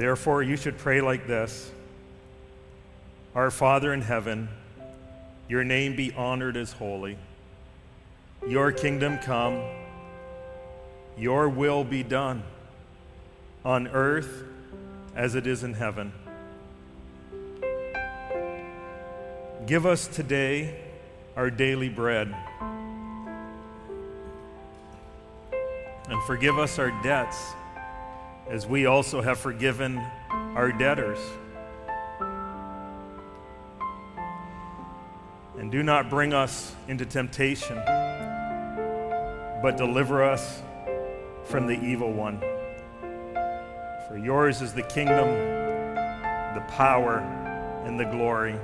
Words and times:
Therefore, 0.00 0.42
you 0.42 0.56
should 0.56 0.78
pray 0.78 1.02
like 1.02 1.26
this 1.26 1.70
Our 3.34 3.50
Father 3.50 3.92
in 3.92 4.00
heaven, 4.00 4.48
your 5.46 5.62
name 5.62 5.94
be 5.94 6.10
honored 6.14 6.56
as 6.56 6.72
holy. 6.72 7.18
Your 8.48 8.72
kingdom 8.72 9.18
come, 9.18 9.62
your 11.18 11.50
will 11.50 11.84
be 11.84 12.02
done 12.02 12.42
on 13.62 13.88
earth 13.88 14.42
as 15.14 15.34
it 15.34 15.46
is 15.46 15.64
in 15.64 15.74
heaven. 15.74 16.14
Give 19.66 19.84
us 19.84 20.06
today 20.06 20.80
our 21.36 21.50
daily 21.50 21.90
bread. 21.90 22.34
And 26.08 26.22
forgive 26.26 26.58
us 26.58 26.78
our 26.78 26.90
debts 27.02 27.36
as 28.50 28.66
we 28.66 28.84
also 28.86 29.22
have 29.22 29.38
forgiven 29.38 29.96
our 30.28 30.72
debtors. 30.72 31.20
And 35.56 35.70
do 35.70 35.84
not 35.84 36.10
bring 36.10 36.34
us 36.34 36.74
into 36.88 37.06
temptation, 37.06 37.76
but 39.62 39.76
deliver 39.76 40.24
us 40.24 40.62
from 41.44 41.68
the 41.68 41.80
evil 41.80 42.12
one. 42.12 42.40
For 44.08 44.18
yours 44.18 44.62
is 44.62 44.72
the 44.72 44.82
kingdom, 44.82 45.28
the 46.54 46.64
power, 46.70 47.18
and 47.84 48.00
the 48.00 48.04
glory 48.04 48.56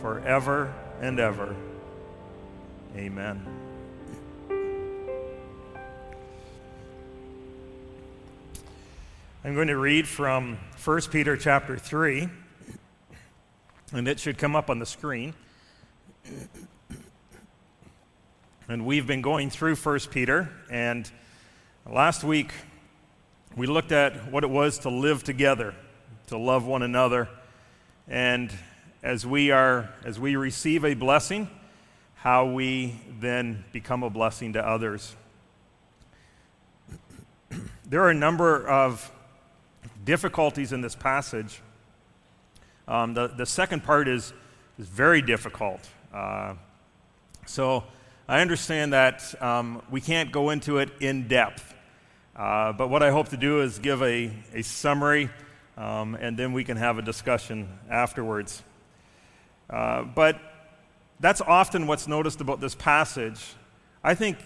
forever 0.00 0.72
and 1.02 1.20
ever. 1.20 1.54
Amen. 2.96 3.63
I'm 9.46 9.54
going 9.54 9.68
to 9.68 9.76
read 9.76 10.08
from 10.08 10.56
1 10.82 11.00
Peter 11.10 11.36
chapter 11.36 11.76
3, 11.76 12.30
and 13.92 14.08
it 14.08 14.18
should 14.18 14.38
come 14.38 14.56
up 14.56 14.70
on 14.70 14.78
the 14.78 14.86
screen. 14.86 15.34
And 18.70 18.86
we've 18.86 19.06
been 19.06 19.20
going 19.20 19.50
through 19.50 19.76
1 19.76 19.98
Peter, 20.10 20.48
and 20.70 21.10
last 21.84 22.24
week 22.24 22.52
we 23.54 23.66
looked 23.66 23.92
at 23.92 24.32
what 24.32 24.44
it 24.44 24.50
was 24.50 24.78
to 24.78 24.88
live 24.88 25.24
together, 25.24 25.74
to 26.28 26.38
love 26.38 26.64
one 26.64 26.82
another, 26.82 27.28
and 28.08 28.50
as 29.02 29.26
we 29.26 29.50
are 29.50 29.90
as 30.06 30.18
we 30.18 30.36
receive 30.36 30.86
a 30.86 30.94
blessing, 30.94 31.50
how 32.14 32.46
we 32.46 32.98
then 33.20 33.62
become 33.72 34.04
a 34.04 34.08
blessing 34.08 34.54
to 34.54 34.66
others. 34.66 35.14
There 37.84 38.02
are 38.02 38.10
a 38.10 38.14
number 38.14 38.66
of 38.66 39.10
difficulties 40.04 40.72
in 40.72 40.80
this 40.80 40.94
passage. 40.94 41.60
Um, 42.86 43.14
the, 43.14 43.28
the 43.28 43.46
second 43.46 43.84
part 43.84 44.08
is, 44.08 44.32
is 44.78 44.86
very 44.86 45.22
difficult. 45.22 45.80
Uh, 46.12 46.54
so 47.46 47.84
I 48.28 48.40
understand 48.40 48.92
that 48.92 49.40
um, 49.42 49.82
we 49.90 50.00
can't 50.00 50.30
go 50.30 50.50
into 50.50 50.78
it 50.78 50.90
in 51.00 51.28
depth. 51.28 51.74
Uh, 52.36 52.72
but 52.72 52.88
what 52.88 53.02
I 53.02 53.10
hope 53.10 53.28
to 53.28 53.36
do 53.36 53.62
is 53.62 53.78
give 53.78 54.02
a, 54.02 54.30
a 54.52 54.62
summary, 54.62 55.30
um, 55.76 56.14
and 56.16 56.36
then 56.36 56.52
we 56.52 56.64
can 56.64 56.76
have 56.76 56.98
a 56.98 57.02
discussion 57.02 57.68
afterwards. 57.88 58.62
Uh, 59.70 60.02
but 60.02 60.40
that's 61.20 61.40
often 61.40 61.86
what's 61.86 62.08
noticed 62.08 62.40
about 62.40 62.60
this 62.60 62.74
passage. 62.74 63.54
I 64.02 64.14
think 64.14 64.38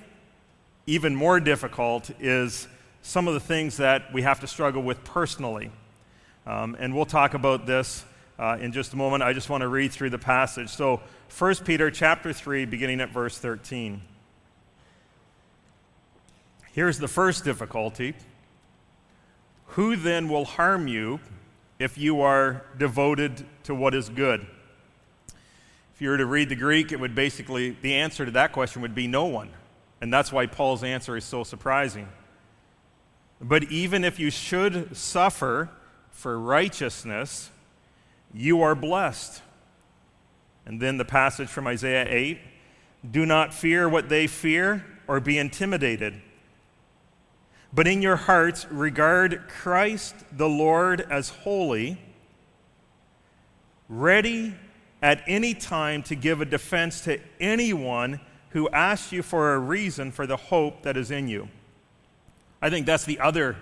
even 0.87 1.15
more 1.15 1.41
difficult 1.41 2.11
is 2.21 2.69
some 3.09 3.27
of 3.27 3.33
the 3.33 3.41
things 3.41 3.79
that 3.79 4.13
we 4.13 4.21
have 4.21 4.39
to 4.41 4.47
struggle 4.47 4.83
with 4.83 5.03
personally. 5.03 5.71
Um, 6.47 6.77
and 6.79 6.95
we'll 6.95 7.07
talk 7.07 7.33
about 7.33 7.65
this 7.65 8.05
uh, 8.39 8.59
in 8.61 8.71
just 8.71 8.93
a 8.93 8.97
moment. 8.97 9.23
I 9.23 9.33
just 9.33 9.49
want 9.49 9.63
to 9.63 9.69
read 9.69 9.93
through 9.93 10.11
the 10.11 10.19
passage. 10.19 10.69
So, 10.69 11.01
1 11.39 11.55
Peter 11.65 11.91
chapter 11.91 12.35
3, 12.35 12.67
beginning 12.67 13.01
at 13.01 13.09
verse 13.09 13.39
13. 13.39 14.03
Here's 16.73 16.99
the 16.99 17.09
first 17.09 17.45
difficulty 17.45 18.13
Who 19.69 19.97
then 19.97 20.29
will 20.29 20.45
harm 20.45 20.87
you 20.87 21.21
if 21.79 21.97
you 21.97 22.21
are 22.21 22.63
devoted 22.77 23.47
to 23.65 23.75
what 23.75 23.95
is 23.95 24.11
good? 24.11 24.47
If 25.95 26.03
you 26.03 26.11
were 26.11 26.19
to 26.19 26.27
read 26.27 26.51
the 26.51 26.57
Greek, 26.57 26.93
it 26.93 27.01
would 27.01 27.15
basically, 27.15 27.71
the 27.71 27.95
answer 27.95 28.27
to 28.27 28.33
that 28.33 28.53
question 28.53 28.83
would 28.83 28.95
be 28.95 29.07
no 29.07 29.25
one. 29.25 29.49
And 30.03 30.13
that's 30.13 30.31
why 30.31 30.45
Paul's 30.45 30.85
answer 30.85 31.17
is 31.17 31.25
so 31.25 31.43
surprising. 31.43 32.07
But 33.41 33.65
even 33.65 34.05
if 34.05 34.19
you 34.19 34.31
should 34.31 34.97
suffer 34.97 35.71
for 36.11 36.39
righteousness, 36.39 37.51
you 38.35 38.63
are 38.63 38.75
blessed. 38.75 39.43
And 40.67 40.81
then 40.81 40.99
the 40.99 41.05
passage 41.05 41.49
from 41.49 41.67
Isaiah 41.67 42.07
8 42.09 42.39
do 43.11 43.25
not 43.25 43.55
fear 43.55 43.89
what 43.89 44.09
they 44.09 44.27
fear 44.27 44.85
or 45.07 45.21
be 45.21 45.39
intimidated. 45.39 46.21
But 47.73 47.87
in 47.87 48.03
your 48.03 48.17
hearts, 48.17 48.67
regard 48.71 49.49
Christ 49.49 50.15
the 50.33 50.49
Lord 50.49 51.01
as 51.11 51.29
holy, 51.29 51.99
ready 53.89 54.55
at 55.01 55.23
any 55.27 55.55
time 55.55 56.03
to 56.05 56.15
give 56.15 56.41
a 56.41 56.45
defense 56.45 57.03
to 57.03 57.21
anyone 57.41 58.21
who 58.51 58.69
asks 58.71 59.13
you 59.13 59.23
for 59.23 59.55
a 59.55 59.59
reason 59.59 60.11
for 60.11 60.27
the 60.27 60.37
hope 60.37 60.83
that 60.83 60.97
is 60.97 61.11
in 61.11 61.29
you. 61.29 61.49
I 62.61 62.71
think 62.71 62.87
that's 62.87 63.05
the 63.05 63.21
other 63.21 63.57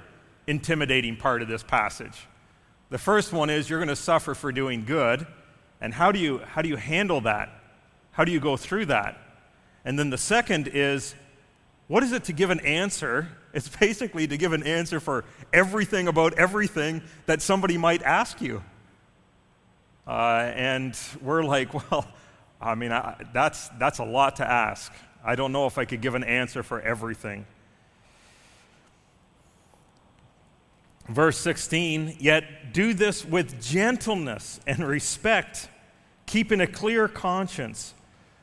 intimidating 0.46 1.16
part 1.16 1.42
of 1.42 1.48
this 1.48 1.62
passage. 1.62 2.26
The 2.88 2.98
first 2.98 3.32
one 3.32 3.50
is 3.50 3.68
you're 3.68 3.78
going 3.78 3.88
to 3.88 3.96
suffer 3.96 4.34
for 4.34 4.52
doing 4.52 4.84
good. 4.84 5.26
And 5.80 5.92
how 5.92 6.12
do 6.12 6.18
you, 6.18 6.38
how 6.38 6.62
do 6.62 6.68
you 6.68 6.76
handle 6.76 7.20
that? 7.22 7.50
How 8.12 8.24
do 8.24 8.32
you 8.32 8.40
go 8.40 8.56
through 8.56 8.86
that? 8.86 9.18
And 9.84 9.98
then 9.98 10.10
the 10.10 10.18
second 10.18 10.68
is 10.68 11.14
what 11.88 12.02
is 12.02 12.12
it 12.12 12.24
to 12.24 12.32
give 12.32 12.50
an 12.50 12.60
answer? 12.60 13.28
It's 13.52 13.68
basically 13.80 14.26
to 14.26 14.36
give 14.36 14.52
an 14.52 14.62
answer 14.62 15.00
for 15.00 15.24
everything 15.52 16.08
about 16.08 16.34
everything 16.34 17.02
that 17.26 17.42
somebody 17.42 17.76
might 17.76 18.02
ask 18.02 18.40
you. 18.40 18.62
Uh, 20.06 20.52
and 20.54 20.96
we're 21.20 21.42
like, 21.42 21.74
well, 21.90 22.06
I 22.60 22.74
mean, 22.74 22.92
I, 22.92 23.16
that's, 23.32 23.68
that's 23.78 23.98
a 23.98 24.04
lot 24.04 24.36
to 24.36 24.48
ask. 24.48 24.92
I 25.24 25.34
don't 25.34 25.52
know 25.52 25.66
if 25.66 25.76
I 25.76 25.84
could 25.84 26.00
give 26.00 26.14
an 26.14 26.24
answer 26.24 26.62
for 26.62 26.80
everything. 26.80 27.46
Verse 31.08 31.38
16, 31.38 32.16
yet 32.18 32.72
do 32.72 32.92
this 32.92 33.24
with 33.24 33.62
gentleness 33.62 34.58
and 34.66 34.86
respect, 34.86 35.68
keeping 36.26 36.60
a 36.60 36.66
clear 36.66 37.06
conscience, 37.06 37.94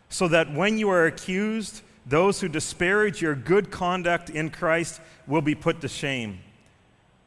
so 0.07 0.29
that 0.29 0.53
when 0.53 0.77
you 0.77 0.89
are 0.89 1.05
accused, 1.05 1.81
those 2.05 2.39
who 2.39 2.47
disparage 2.47 3.21
your 3.21 3.35
good 3.35 3.69
conduct 3.69 4.29
in 4.29 4.49
Christ 4.49 5.01
will 5.27 5.41
be 5.41 5.55
put 5.55 5.81
to 5.81 5.89
shame. 5.89 6.39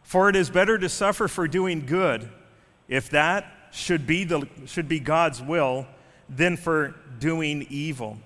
For 0.02 0.28
it 0.30 0.36
is 0.36 0.48
better 0.48 0.78
to 0.78 0.88
suffer 0.88 1.28
for 1.28 1.47
doing 1.47 1.84
good, 1.84 2.30
if 2.88 3.10
that 3.10 3.53
should 3.72 4.06
be, 4.06 4.24
the, 4.24 4.48
should 4.64 4.88
be 4.88 5.00
God's 5.00 5.42
will, 5.42 5.86
than 6.30 6.56
for 6.56 6.94
doing 7.18 7.66
evil. 7.68 8.18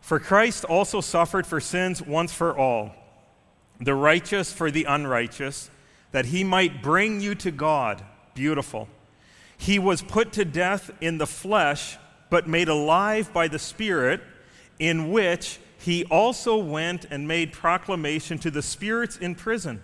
For 0.00 0.20
Christ 0.20 0.64
also 0.64 1.00
suffered 1.00 1.46
for 1.46 1.60
sins 1.60 2.00
once 2.00 2.32
for 2.32 2.56
all 2.56 2.92
the 3.80 3.94
righteous 3.94 4.52
for 4.52 4.70
the 4.70 4.84
unrighteous, 4.84 5.70
that 6.10 6.26
he 6.26 6.42
might 6.42 6.82
bring 6.82 7.20
you 7.20 7.34
to 7.36 7.50
God. 7.50 8.02
Beautiful. 8.34 8.88
He 9.56 9.78
was 9.78 10.02
put 10.02 10.32
to 10.32 10.44
death 10.44 10.90
in 11.00 11.18
the 11.18 11.26
flesh, 11.26 11.96
but 12.30 12.48
made 12.48 12.68
alive 12.68 13.32
by 13.32 13.48
the 13.48 13.58
Spirit, 13.58 14.20
in 14.78 15.10
which 15.10 15.58
he 15.78 16.04
also 16.06 16.56
went 16.56 17.04
and 17.10 17.28
made 17.28 17.52
proclamation 17.52 18.38
to 18.38 18.50
the 18.50 18.62
spirits 18.62 19.16
in 19.16 19.34
prison, 19.34 19.82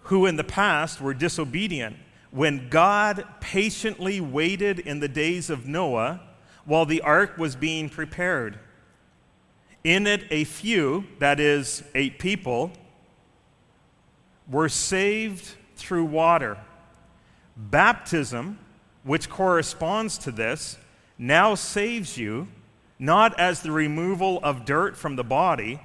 who 0.00 0.26
in 0.26 0.36
the 0.36 0.44
past 0.44 1.00
were 1.00 1.14
disobedient, 1.14 1.96
when 2.30 2.68
God 2.68 3.26
patiently 3.40 4.20
waited 4.20 4.78
in 4.78 5.00
the 5.00 5.08
days 5.08 5.48
of 5.48 5.66
Noah 5.66 6.20
while 6.64 6.84
the 6.84 7.00
ark 7.00 7.38
was 7.38 7.56
being 7.56 7.88
prepared 7.88 8.58
in 9.88 10.06
it, 10.06 10.24
a 10.30 10.44
few, 10.44 11.06
that 11.18 11.40
is, 11.40 11.82
eight 11.94 12.18
people, 12.18 12.70
were 14.46 14.68
saved 14.68 15.54
through 15.76 16.04
water. 16.04 16.58
Baptism, 17.56 18.58
which 19.02 19.30
corresponds 19.30 20.18
to 20.18 20.30
this, 20.30 20.76
now 21.16 21.54
saves 21.54 22.18
you, 22.18 22.48
not 22.98 23.40
as 23.40 23.62
the 23.62 23.72
removal 23.72 24.38
of 24.42 24.66
dirt 24.66 24.94
from 24.94 25.16
the 25.16 25.24
body, 25.24 25.80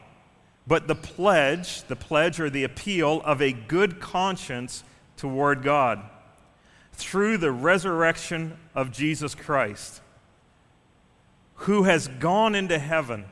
but 0.68 0.90
the 0.90 0.96
pledge, 0.96 1.84
the 1.84 1.96
pledge 1.96 2.42
or 2.42 2.50
the 2.50 2.66
appeal 2.66 3.22
of 3.22 3.42
a 3.42 3.54
good 3.54 4.02
conscience 4.02 4.84
toward 5.16 5.64
God 5.64 6.04
through 6.92 7.38
the 7.38 7.54
resurrection 7.54 8.58
of 8.76 8.92
Jesus 8.92 9.34
Christ, 9.34 10.02
who 11.56 11.84
has 11.84 12.10
gone 12.10 12.54
into 12.54 12.78
heaven 12.78 13.24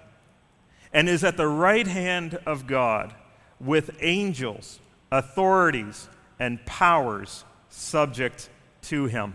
and 0.93 1.07
is 1.07 1.23
at 1.23 1.37
the 1.37 1.47
right 1.47 1.87
hand 1.87 2.39
of 2.45 2.67
God 2.67 3.13
with 3.59 3.95
angels 4.01 4.79
authorities, 5.11 6.07
and 6.39 6.65
powers 6.65 7.43
subject 7.69 8.49
to 8.83 9.05
him. 9.05 9.33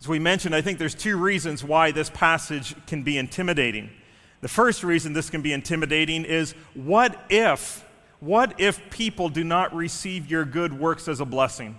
As 0.00 0.08
we 0.08 0.18
mentioned, 0.18 0.54
I 0.54 0.62
think 0.62 0.78
there's 0.78 0.94
two 0.94 1.16
reasons 1.16 1.62
why 1.62 1.90
this 1.90 2.08
passage 2.08 2.74
can 2.86 3.02
be 3.02 3.18
intimidating. 3.18 3.90
The 4.40 4.48
first 4.48 4.82
reason 4.82 5.12
this 5.12 5.28
can 5.28 5.42
be 5.42 5.52
intimidating 5.52 6.24
is 6.24 6.52
what 6.72 7.20
if, 7.28 7.84
what 8.20 8.58
if 8.58 8.80
people 8.90 9.28
do 9.28 9.44
not 9.44 9.74
receive 9.74 10.30
your 10.30 10.44
good 10.46 10.78
works 10.78 11.08
as 11.08 11.20
a 11.20 11.26
blessing? 11.26 11.78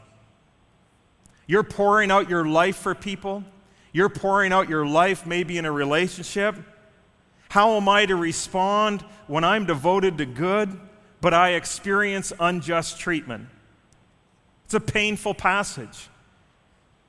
You're 1.48 1.64
pouring 1.64 2.12
out 2.12 2.30
your 2.30 2.46
life 2.46 2.78
for 2.78 2.94
people. 2.94 3.44
You're 3.92 4.10
pouring 4.10 4.54
out 4.54 4.70
your 4.70 4.86
life 4.86 5.26
maybe 5.26 5.58
in 5.58 5.66
a 5.66 5.72
relationship. 5.72 6.56
How 7.52 7.76
am 7.76 7.90
I 7.90 8.06
to 8.06 8.16
respond 8.16 9.02
when 9.28 9.44
I'm 9.44 9.66
devoted 9.66 10.20
to 10.20 10.26
good, 10.26 10.80
but 11.20 11.34
I 11.34 11.50
experience 11.56 12.32
unjust 12.40 12.98
treatment? 12.98 13.50
It's 14.64 14.74
a 14.74 14.80
painful 14.80 15.34
passage. 15.34 16.08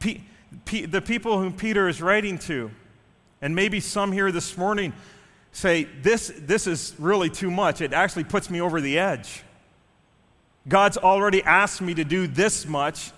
P- 0.00 0.24
P- 0.64 0.86
the 0.86 1.00
people 1.00 1.38
whom 1.38 1.52
Peter 1.52 1.86
is 1.86 2.02
writing 2.02 2.38
to, 2.38 2.72
and 3.40 3.54
maybe 3.54 3.78
some 3.78 4.10
here 4.10 4.32
this 4.32 4.58
morning 4.58 4.92
say, 5.52 5.84
this, 5.84 6.32
this 6.36 6.66
is 6.66 6.96
really 6.98 7.30
too 7.30 7.48
much. 7.52 7.80
It 7.80 7.92
actually 7.92 8.24
puts 8.24 8.50
me 8.50 8.60
over 8.60 8.80
the 8.80 8.98
edge. 8.98 9.44
God's 10.66 10.96
already 10.96 11.44
asked 11.44 11.80
me 11.80 11.94
to 11.94 12.04
do 12.04 12.26
this 12.26 12.66
much, 12.66 13.12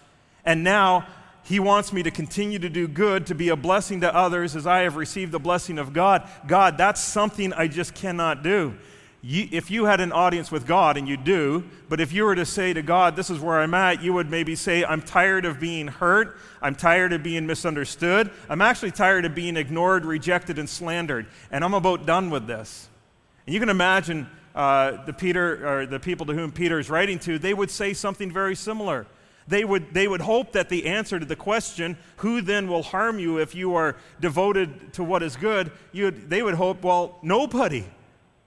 and 0.44 0.62
now 0.62 1.06
He 1.44 1.60
wants 1.60 1.92
me 1.92 2.02
to 2.02 2.10
continue 2.10 2.58
to 2.58 2.68
do 2.68 2.88
good, 2.88 3.26
to 3.26 3.34
be 3.34 3.50
a 3.50 3.56
blessing 3.56 4.00
to 4.00 4.14
others 4.14 4.56
as 4.56 4.66
I 4.66 4.80
have 4.80 4.96
received 4.96 5.30
the 5.30 5.38
blessing 5.38 5.78
of 5.78 5.92
God. 5.92 6.28
God, 6.46 6.76
that's 6.78 7.00
something 7.00 7.52
I 7.52 7.68
just 7.68 7.94
cannot 7.94 8.42
do 8.42 8.74
you, 9.24 9.48
if 9.52 9.70
you 9.70 9.86
had 9.86 10.02
an 10.02 10.12
audience 10.12 10.52
with 10.52 10.66
God, 10.66 10.98
and 10.98 11.08
you 11.08 11.16
do, 11.16 11.64
but 11.88 11.98
if 11.98 12.12
you 12.12 12.24
were 12.24 12.34
to 12.34 12.44
say 12.44 12.74
to 12.74 12.82
God, 12.82 13.16
This 13.16 13.30
is 13.30 13.40
where 13.40 13.58
I'm 13.58 13.72
at, 13.72 14.02
you 14.02 14.12
would 14.12 14.30
maybe 14.30 14.54
say, 14.54 14.84
I'm 14.84 15.00
tired 15.00 15.46
of 15.46 15.58
being 15.58 15.88
hurt. 15.88 16.36
I'm 16.60 16.74
tired 16.74 17.14
of 17.14 17.22
being 17.22 17.46
misunderstood. 17.46 18.30
I'm 18.50 18.60
actually 18.60 18.90
tired 18.90 19.24
of 19.24 19.34
being 19.34 19.56
ignored, 19.56 20.04
rejected, 20.04 20.58
and 20.58 20.68
slandered. 20.68 21.26
And 21.50 21.64
I'm 21.64 21.72
about 21.72 22.04
done 22.04 22.28
with 22.28 22.46
this. 22.46 22.88
And 23.46 23.54
you 23.54 23.60
can 23.60 23.70
imagine 23.70 24.28
uh, 24.54 25.04
the, 25.06 25.14
Peter, 25.14 25.66
or 25.66 25.86
the 25.86 26.00
people 26.00 26.26
to 26.26 26.34
whom 26.34 26.52
Peter 26.52 26.78
is 26.78 26.90
writing 26.90 27.18
to, 27.20 27.38
they 27.38 27.54
would 27.54 27.70
say 27.70 27.94
something 27.94 28.30
very 28.30 28.54
similar. 28.54 29.06
They 29.46 29.64
would, 29.64 29.92
they 29.92 30.08
would 30.08 30.22
hope 30.22 30.52
that 30.52 30.68
the 30.68 30.86
answer 30.86 31.20
to 31.20 31.26
the 31.26 31.36
question, 31.36 31.98
who 32.16 32.40
then 32.40 32.68
will 32.68 32.82
harm 32.82 33.18
you 33.18 33.38
if 33.38 33.54
you 33.54 33.74
are 33.74 33.96
devoted 34.20 34.94
to 34.94 35.04
what 35.04 35.22
is 35.22 35.36
good, 35.36 35.70
would, 35.94 36.30
they 36.30 36.42
would 36.42 36.54
hope, 36.54 36.82
well, 36.82 37.18
nobody. 37.22 37.84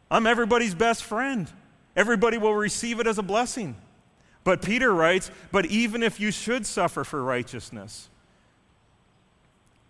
I'm 0.10 0.26
everybody's 0.26 0.74
best 0.74 1.04
friend. 1.04 1.52
Everybody 1.96 2.38
will 2.38 2.56
receive 2.56 3.00
it 3.00 3.08
as 3.08 3.18
a 3.18 3.24
blessing. 3.24 3.76
But 4.44 4.62
Peter 4.62 4.94
writes, 4.94 5.30
But 5.52 5.66
even 5.68 6.02
if 6.02 6.20
you 6.20 6.32
should 6.32 6.66
suffer 6.66 7.04
for 7.04 7.24
righteousness, 7.24 8.10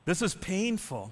this 0.06 0.21
is 0.21 0.36
painful. 0.36 1.12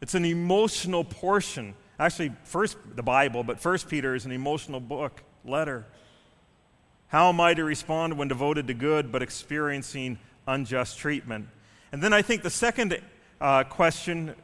It's 0.00 0.14
an 0.14 0.24
emotional 0.24 1.04
portion. 1.04 1.74
Actually, 1.98 2.32
first 2.44 2.76
the 2.94 3.02
Bible, 3.02 3.44
but 3.44 3.60
First 3.60 3.88
Peter 3.88 4.14
is 4.14 4.26
an 4.26 4.32
emotional 4.32 4.80
book, 4.80 5.22
letter. 5.44 5.86
How 7.10 7.28
am 7.28 7.40
I 7.40 7.54
to 7.54 7.64
respond 7.64 8.16
when 8.16 8.28
devoted 8.28 8.68
to 8.68 8.74
good 8.74 9.10
but 9.10 9.20
experiencing 9.20 10.16
unjust 10.46 10.96
treatment? 10.96 11.48
And 11.90 12.00
then 12.00 12.12
I 12.12 12.22
think 12.22 12.42
the 12.42 12.50
second 12.50 13.00
uh, 13.40 13.64
question 13.64 14.36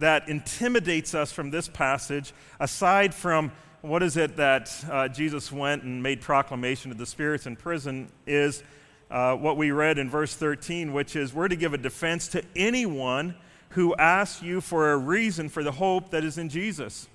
that 0.00 0.28
intimidates 0.28 1.14
us 1.14 1.30
from 1.30 1.50
this 1.50 1.68
passage, 1.68 2.32
aside 2.58 3.14
from 3.14 3.52
what 3.82 4.02
is 4.02 4.16
it 4.16 4.36
that 4.36 4.84
uh, 4.90 5.06
Jesus 5.06 5.52
went 5.52 5.84
and 5.84 6.02
made 6.02 6.20
proclamation 6.20 6.90
to 6.90 6.98
the 6.98 7.06
spirits 7.06 7.46
in 7.46 7.54
prison, 7.54 8.10
is 8.26 8.64
uh, 9.12 9.36
what 9.36 9.56
we 9.56 9.70
read 9.70 9.96
in 9.96 10.10
verse 10.10 10.34
13, 10.34 10.92
which 10.92 11.14
is 11.14 11.32
we're 11.32 11.46
to 11.46 11.54
give 11.54 11.72
a 11.72 11.78
defense 11.78 12.26
to 12.26 12.42
anyone 12.56 13.36
who 13.70 13.94
asks 13.94 14.42
you 14.42 14.60
for 14.60 14.90
a 14.90 14.96
reason 14.96 15.48
for 15.48 15.62
the 15.62 15.70
hope 15.70 16.10
that 16.10 16.24
is 16.24 16.36
in 16.36 16.48
Jesus. 16.48 17.06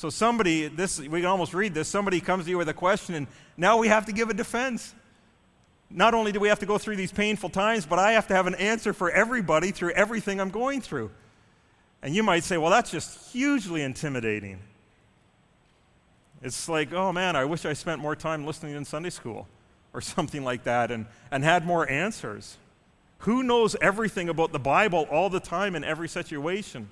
So 0.00 0.08
somebody, 0.08 0.66
this 0.66 0.98
we 0.98 1.20
can 1.20 1.26
almost 1.26 1.52
read 1.52 1.74
this. 1.74 1.86
Somebody 1.86 2.22
comes 2.22 2.44
to 2.44 2.50
you 2.50 2.56
with 2.56 2.70
a 2.70 2.72
question, 2.72 3.14
and 3.14 3.26
now 3.58 3.76
we 3.76 3.88
have 3.88 4.06
to 4.06 4.12
give 4.12 4.30
a 4.30 4.32
defense. 4.32 4.94
Not 5.90 6.14
only 6.14 6.32
do 6.32 6.40
we 6.40 6.48
have 6.48 6.60
to 6.60 6.66
go 6.66 6.78
through 6.78 6.96
these 6.96 7.12
painful 7.12 7.50
times, 7.50 7.84
but 7.84 7.98
I 7.98 8.12
have 8.12 8.26
to 8.28 8.34
have 8.34 8.46
an 8.46 8.54
answer 8.54 8.94
for 8.94 9.10
everybody 9.10 9.72
through 9.72 9.90
everything 9.90 10.40
I'm 10.40 10.48
going 10.48 10.80
through. 10.80 11.10
And 12.00 12.14
you 12.14 12.22
might 12.22 12.44
say, 12.44 12.56
well, 12.56 12.70
that's 12.70 12.90
just 12.90 13.30
hugely 13.30 13.82
intimidating. 13.82 14.60
It's 16.40 16.66
like, 16.66 16.94
oh 16.94 17.12
man, 17.12 17.36
I 17.36 17.44
wish 17.44 17.66
I 17.66 17.74
spent 17.74 18.00
more 18.00 18.16
time 18.16 18.46
listening 18.46 18.76
in 18.76 18.86
Sunday 18.86 19.10
school 19.10 19.48
or 19.92 20.00
something 20.00 20.42
like 20.42 20.64
that 20.64 20.90
and, 20.90 21.04
and 21.30 21.44
had 21.44 21.66
more 21.66 21.86
answers. 21.90 22.56
Who 23.18 23.42
knows 23.42 23.76
everything 23.82 24.30
about 24.30 24.52
the 24.52 24.58
Bible 24.58 25.06
all 25.10 25.28
the 25.28 25.40
time 25.40 25.76
in 25.76 25.84
every 25.84 26.08
situation? 26.08 26.88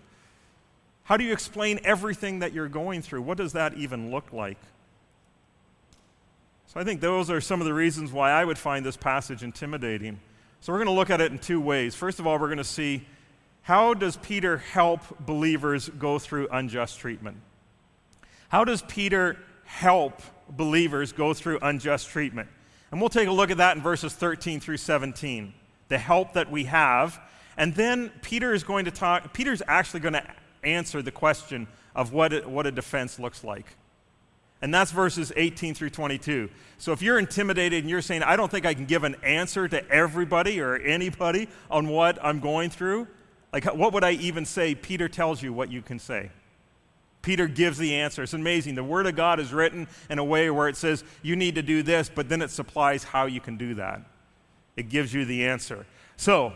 How 1.09 1.17
do 1.17 1.25
you 1.25 1.33
explain 1.33 1.81
everything 1.85 2.41
that 2.41 2.53
you're 2.53 2.69
going 2.69 3.01
through? 3.01 3.23
What 3.23 3.39
does 3.39 3.55
that 3.55 3.73
even 3.79 4.11
look 4.11 4.31
like? 4.31 4.59
So 6.67 6.79
I 6.79 6.85
think 6.85 7.01
those 7.01 7.31
are 7.31 7.41
some 7.41 7.63
of 7.63 7.67
the 7.67 7.73
reasons 7.73 8.13
why 8.13 8.31
I 8.31 8.45
would 8.45 8.59
find 8.59 8.85
this 8.85 8.99
passage 8.99 9.43
intimidating. 9.43 10.21
So 10.61 10.71
we're 10.71 10.81
going 10.81 10.89
to 10.89 10.93
look 10.93 11.09
at 11.09 11.23
it 11.23 11.33
in 11.33 11.39
two 11.39 11.63
ways. 11.63 11.95
First 11.95 12.21
of 12.21 12.27
all, 12.27 12.39
we're 12.39 12.49
going 12.49 12.59
to 12.59 12.63
see 12.65 13.07
how 13.63 13.95
does 13.95 14.19
Peter 14.19 14.59
help 14.59 15.01
believers 15.25 15.89
go 15.89 16.19
through 16.19 16.47
unjust 16.53 16.99
treatment? 16.99 17.39
How 18.51 18.65
does 18.65 18.83
Peter 18.83 19.39
help 19.65 20.21
believers 20.51 21.13
go 21.13 21.33
through 21.33 21.59
unjust 21.63 22.11
treatment? 22.11 22.51
And 22.91 23.01
we'll 23.01 23.09
take 23.09 23.29
a 23.29 23.33
look 23.33 23.51
at 23.51 23.57
that 23.57 23.79
in 23.79 23.83
verses 23.83 24.13
13 24.13 24.61
through 24.61 24.77
17, 24.77 25.55
the 25.89 25.97
help 25.97 26.35
that 26.35 26.51
we 26.51 26.65
have. 26.65 27.19
And 27.57 27.75
then 27.75 28.13
Peter 28.21 28.53
is 28.53 28.63
going 28.63 28.85
to 28.85 28.91
talk, 28.91 29.33
Peter's 29.33 29.63
actually 29.67 30.01
going 30.01 30.13
to 30.13 30.25
answer 30.65 31.03
the 31.03 31.11
question 31.11 31.67
of 31.95 32.13
what 32.13 32.33
a, 32.33 32.41
what 32.49 32.67
a 32.67 32.73
defense 32.73 33.19
looks 33.19 33.43
like. 33.43 33.67
And 34.61 34.75
that's 34.75 34.91
verses 34.91 35.33
18 35.37 35.75
through 35.75 35.91
22. 35.91 36.51
So 36.79 36.93
if 36.93 37.01
you're 37.01 37.19
intimidated 37.19 37.81
and 37.85 37.91
you're 37.91 38.03
saying, 38.03 38.23
I 38.23 38.37
don't 38.37 38.51
think 38.51 38.67
I 38.67 38.75
can 38.75 38.87
give 38.87 39.05
an 39.05 39.17
answer 39.23 39.69
to 39.69 39.89
everybody 39.89 40.61
or 40.61 40.77
anybody 40.77 41.49
on 41.71 41.89
what 41.89 42.19
I'm 42.25 42.41
going 42.41 42.71
through, 42.71 43.07
like, 43.53 43.65
what 43.65 43.93
would 43.93 44.05
I 44.05 44.13
even 44.13 44.45
say? 44.45 44.75
Peter 44.75 45.09
tells 45.09 45.43
you 45.43 45.53
what 45.53 45.71
you 45.71 45.81
can 45.81 45.99
say. 45.99 46.31
Peter 47.23 47.47
gives 47.47 47.79
the 47.79 47.95
answer. 47.95 48.23
It's 48.23 48.35
amazing. 48.35 48.75
The 48.75 48.85
Word 48.85 49.07
of 49.07 49.17
God 49.17 49.41
is 49.41 49.53
written 49.53 49.89
in 50.11 50.19
a 50.19 50.25
way 50.25 50.51
where 50.51 50.69
it 50.69 50.77
says, 50.77 51.05
you 51.23 51.37
need 51.37 51.55
to 51.55 51.63
do 51.63 51.83
this, 51.83 52.11
but 52.13 52.29
then 52.29 52.43
it 52.43 52.51
supplies 52.51 53.05
how 53.05 53.27
you 53.27 53.41
can 53.41 53.57
do 53.57 53.75
that. 53.75 54.03
It 54.77 54.89
gives 54.89 55.13
you 55.13 55.25
the 55.25 55.47
answer. 55.47 55.87
So, 56.17 56.53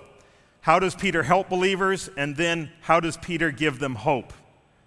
how 0.63 0.79
does 0.79 0.95
Peter 0.95 1.23
help 1.23 1.49
believers? 1.49 2.09
And 2.17 2.37
then, 2.37 2.71
how 2.81 2.99
does 2.99 3.17
Peter 3.17 3.51
give 3.51 3.79
them 3.79 3.95
hope? 3.95 4.33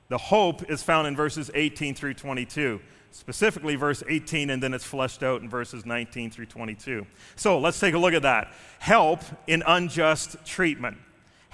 The 0.09 0.17
hope 0.17 0.69
is 0.69 0.83
found 0.83 1.07
in 1.07 1.15
verses 1.15 1.49
18 1.53 1.95
through 1.95 2.15
22, 2.15 2.81
specifically 3.11 3.75
verse 3.75 4.03
18, 4.07 4.49
and 4.49 4.61
then 4.61 4.73
it's 4.73 4.83
fleshed 4.83 5.23
out 5.23 5.41
in 5.41 5.49
verses 5.49 5.85
19 5.85 6.31
through 6.31 6.47
22. 6.47 7.05
So, 7.35 7.59
let's 7.59 7.79
take 7.79 7.93
a 7.93 7.99
look 7.99 8.13
at 8.13 8.23
that. 8.23 8.51
Help 8.79 9.21
in 9.47 9.63
unjust 9.65 10.43
treatment 10.45 10.97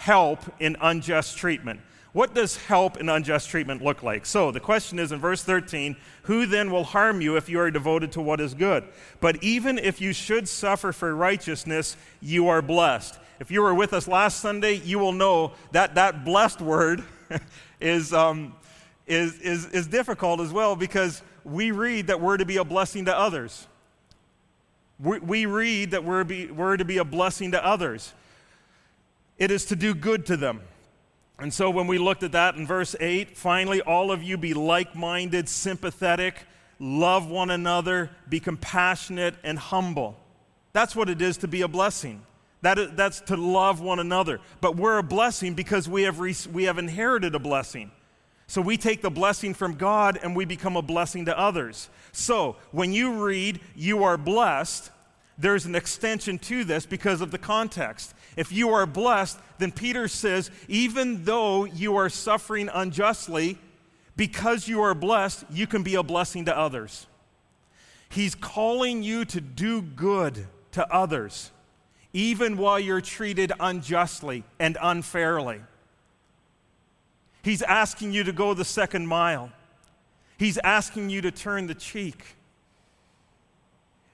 help 0.01 0.39
in 0.59 0.75
unjust 0.81 1.37
treatment. 1.37 1.79
What 2.11 2.33
does 2.33 2.57
help 2.57 2.97
in 2.97 3.07
unjust 3.07 3.49
treatment 3.49 3.83
look 3.83 4.01
like? 4.01 4.25
So 4.25 4.51
the 4.51 4.59
question 4.59 4.97
is 4.97 5.11
in 5.11 5.19
verse 5.19 5.43
13 5.43 5.95
Who 6.23 6.47
then 6.47 6.71
will 6.71 6.83
harm 6.83 7.21
you 7.21 7.37
if 7.37 7.47
you 7.47 7.59
are 7.59 7.69
devoted 7.69 8.11
to 8.13 8.21
what 8.21 8.41
is 8.41 8.55
good? 8.55 8.83
But 9.19 9.43
even 9.43 9.77
if 9.77 10.01
you 10.01 10.11
should 10.11 10.49
suffer 10.49 10.91
for 10.91 11.15
righteousness, 11.15 11.95
you 12.19 12.47
are 12.47 12.63
blessed. 12.63 13.19
If 13.41 13.49
you 13.49 13.63
were 13.63 13.73
with 13.73 13.91
us 13.91 14.07
last 14.07 14.39
Sunday, 14.39 14.75
you 14.75 14.99
will 14.99 15.13
know 15.13 15.53
that 15.71 15.95
that 15.95 16.23
blessed 16.23 16.61
word 16.61 17.03
is, 17.81 18.13
um, 18.13 18.53
is, 19.07 19.39
is, 19.39 19.65
is 19.71 19.87
difficult 19.87 20.41
as 20.41 20.53
well 20.53 20.75
because 20.75 21.23
we 21.43 21.71
read 21.71 22.05
that 22.05 22.21
we're 22.21 22.37
to 22.37 22.45
be 22.45 22.57
a 22.57 22.63
blessing 22.63 23.05
to 23.05 23.17
others. 23.17 23.65
We, 24.99 25.17
we 25.17 25.45
read 25.47 25.89
that 25.89 26.03
we're, 26.03 26.23
be, 26.23 26.51
we're 26.51 26.77
to 26.77 26.85
be 26.85 26.99
a 26.99 27.03
blessing 27.03 27.53
to 27.53 27.65
others 27.65 28.13
it 29.39 29.49
is 29.49 29.65
to 29.65 29.75
do 29.75 29.95
good 29.95 30.27
to 30.27 30.37
them. 30.37 30.61
And 31.39 31.51
so 31.51 31.71
when 31.71 31.87
we 31.87 31.97
looked 31.97 32.21
at 32.21 32.33
that 32.33 32.57
in 32.57 32.67
verse 32.67 32.95
8, 32.99 33.35
finally, 33.35 33.81
all 33.81 34.11
of 34.11 34.21
you 34.21 34.37
be 34.37 34.53
like 34.53 34.95
minded, 34.95 35.49
sympathetic, 35.49 36.35
love 36.77 37.27
one 37.27 37.49
another, 37.49 38.11
be 38.29 38.39
compassionate, 38.39 39.33
and 39.43 39.57
humble. 39.57 40.15
That's 40.73 40.95
what 40.95 41.09
it 41.09 41.23
is 41.23 41.37
to 41.37 41.47
be 41.47 41.63
a 41.63 41.67
blessing. 41.67 42.21
That 42.61 42.77
is, 42.77 42.91
that's 42.95 43.21
to 43.21 43.35
love 43.35 43.81
one 43.81 43.99
another. 43.99 44.39
But 44.59 44.75
we're 44.75 44.99
a 44.99 45.03
blessing 45.03 45.53
because 45.53 45.89
we 45.89 46.03
have, 46.03 46.19
re- 46.19 46.35
we 46.51 46.65
have 46.65 46.77
inherited 46.77 47.35
a 47.35 47.39
blessing. 47.39 47.91
So 48.47 48.61
we 48.61 48.77
take 48.77 49.01
the 49.01 49.09
blessing 49.09 49.53
from 49.53 49.75
God 49.75 50.19
and 50.21 50.35
we 50.35 50.45
become 50.45 50.75
a 50.75 50.81
blessing 50.81 51.25
to 51.25 51.39
others. 51.39 51.89
So 52.11 52.57
when 52.71 52.91
you 52.91 53.23
read, 53.23 53.61
you 53.75 54.03
are 54.03 54.17
blessed, 54.17 54.91
there's 55.37 55.65
an 55.65 55.73
extension 55.73 56.37
to 56.39 56.63
this 56.63 56.85
because 56.85 57.21
of 57.21 57.31
the 57.31 57.37
context. 57.37 58.13
If 58.35 58.51
you 58.51 58.69
are 58.69 58.85
blessed, 58.85 59.39
then 59.57 59.71
Peter 59.71 60.07
says, 60.07 60.51
even 60.67 61.23
though 61.23 61.65
you 61.65 61.95
are 61.95 62.09
suffering 62.09 62.69
unjustly, 62.73 63.57
because 64.15 64.67
you 64.67 64.81
are 64.81 64.93
blessed, 64.93 65.45
you 65.49 65.65
can 65.65 65.81
be 65.81 65.95
a 65.95 66.03
blessing 66.03 66.45
to 66.45 66.55
others. 66.55 67.07
He's 68.09 68.35
calling 68.35 69.01
you 69.01 69.25
to 69.25 69.41
do 69.41 69.81
good 69.81 70.45
to 70.73 70.87
others, 70.93 71.51
even 72.13 72.57
while 72.57 72.79
you're 72.79 73.01
treated 73.01 73.51
unjustly 73.59 74.43
and 74.59 74.77
unfairly. 74.81 75.61
He's 77.43 77.61
asking 77.61 78.13
you 78.13 78.23
to 78.23 78.31
go 78.31 78.53
the 78.53 78.65
second 78.65 79.07
mile. 79.07 79.51
He's 80.37 80.57
asking 80.59 81.09
you 81.09 81.21
to 81.21 81.31
turn 81.31 81.67
the 81.67 81.75
cheek. 81.75 82.35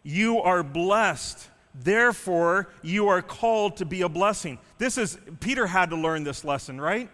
You 0.04 0.40
are 0.40 0.64
blessed. 0.64 1.50
Therefore, 1.76 2.70
you 2.82 3.08
are 3.08 3.22
called 3.22 3.78
to 3.78 3.86
be 3.86 4.02
a 4.02 4.10
blessing. 4.10 4.58
This 4.78 4.98
is, 4.98 5.18
Peter 5.40 5.68
had 5.68 5.90
to 5.90 5.96
learn 5.96 6.24
this 6.24 6.44
lesson, 6.44 6.80
right? 6.80 7.10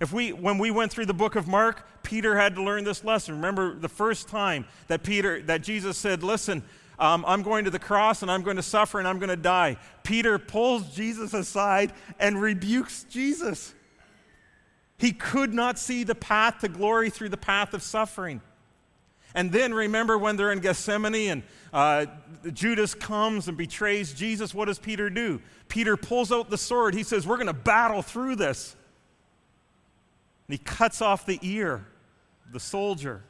If 0.00 0.12
we, 0.12 0.32
when 0.32 0.58
we 0.58 0.70
went 0.70 0.92
through 0.92 1.06
the 1.06 1.14
book 1.14 1.36
of 1.36 1.48
Mark, 1.48 1.86
Peter 2.02 2.36
had 2.36 2.54
to 2.54 2.62
learn 2.62 2.84
this 2.84 3.04
lesson. 3.04 3.34
Remember 3.34 3.74
the 3.74 3.88
first 3.88 4.28
time 4.28 4.64
that 4.86 5.02
Peter, 5.02 5.42
that 5.42 5.62
Jesus 5.62 5.98
said, 5.98 6.22
"Listen, 6.22 6.62
um, 6.98 7.24
I'm 7.26 7.42
going 7.42 7.64
to 7.64 7.70
the 7.70 7.78
cross 7.78 8.22
and 8.22 8.30
I'm 8.30 8.42
going 8.42 8.56
to 8.56 8.62
suffer 8.62 8.98
and 8.98 9.06
I'm 9.06 9.18
going 9.18 9.28
to 9.28 9.36
die." 9.36 9.76
Peter 10.02 10.38
pulls 10.38 10.94
Jesus 10.94 11.34
aside 11.34 11.92
and 12.18 12.40
rebukes 12.40 13.04
Jesus. 13.04 13.74
He 14.98 15.12
could 15.12 15.54
not 15.54 15.78
see 15.78 16.02
the 16.04 16.14
path 16.14 16.58
to 16.60 16.68
glory 16.68 17.08
through 17.08 17.28
the 17.28 17.36
path 17.36 17.72
of 17.72 17.82
suffering. 17.82 18.40
And 19.34 19.52
then 19.52 19.72
remember 19.72 20.18
when 20.18 20.36
they're 20.36 20.50
in 20.50 20.58
Gethsemane 20.58 21.30
and 21.30 21.42
uh, 21.72 22.06
Judas 22.52 22.94
comes 22.94 23.46
and 23.46 23.56
betrays 23.56 24.12
Jesus, 24.12 24.54
what 24.54 24.64
does 24.64 24.78
Peter 24.78 25.10
do? 25.10 25.40
Peter 25.68 25.96
pulls 25.96 26.32
out 26.32 26.50
the 26.50 26.58
sword. 26.58 26.94
He 26.94 27.02
says, 27.02 27.26
We're 27.26 27.36
going 27.36 27.46
to 27.46 27.52
battle 27.52 28.02
through 28.02 28.36
this. 28.36 28.74
And 30.48 30.54
he 30.54 30.58
cuts 30.58 31.02
off 31.02 31.26
the 31.26 31.38
ear 31.42 31.86
the 32.50 32.60
soldier. 32.60 33.22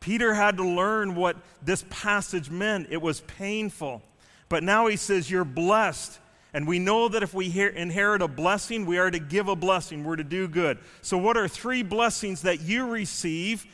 Peter 0.00 0.34
had 0.34 0.56
to 0.56 0.64
learn 0.66 1.14
what 1.14 1.36
this 1.62 1.84
passage 1.90 2.50
meant. 2.50 2.88
It 2.90 3.02
was 3.02 3.20
painful. 3.22 4.02
But 4.48 4.62
now 4.62 4.86
he 4.86 4.96
says, 4.96 5.30
You're 5.30 5.44
blessed. 5.44 6.18
And 6.54 6.66
we 6.66 6.78
know 6.78 7.08
that 7.08 7.22
if 7.22 7.34
we 7.34 7.46
inherit 7.46 8.22
a 8.22 8.28
blessing, 8.28 8.86
we 8.86 8.98
are 8.98 9.10
to 9.10 9.18
give 9.18 9.48
a 9.48 9.56
blessing. 9.56 10.02
We're 10.02 10.16
to 10.16 10.24
do 10.24 10.48
good. 10.48 10.78
So, 11.02 11.18
what 11.18 11.36
are 11.36 11.46
three 11.46 11.82
blessings 11.82 12.42
that 12.42 12.62
you 12.62 12.86
receive 12.86 13.66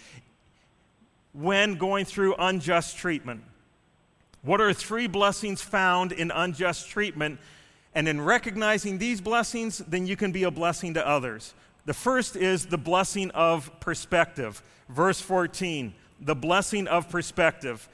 when 1.32 1.76
going 1.76 2.04
through 2.04 2.34
unjust 2.38 2.96
treatment? 2.96 3.42
What 4.42 4.60
are 4.60 4.72
three 4.72 5.06
blessings 5.06 5.62
found 5.62 6.12
in 6.12 6.30
unjust 6.30 6.90
treatment? 6.90 7.38
And 7.94 8.08
in 8.08 8.20
recognizing 8.20 8.98
these 8.98 9.20
blessings, 9.20 9.78
then 9.78 10.06
you 10.06 10.16
can 10.16 10.32
be 10.32 10.42
a 10.42 10.50
blessing 10.50 10.94
to 10.94 11.06
others. 11.06 11.54
The 11.86 11.94
first 11.94 12.34
is 12.34 12.66
the 12.66 12.78
blessing 12.78 13.30
of 13.30 13.70
perspective. 13.78 14.62
Verse 14.88 15.20
14, 15.20 15.94
the 16.24 16.34
blessing 16.34 16.88
of 16.88 17.08
perspective. 17.08 17.88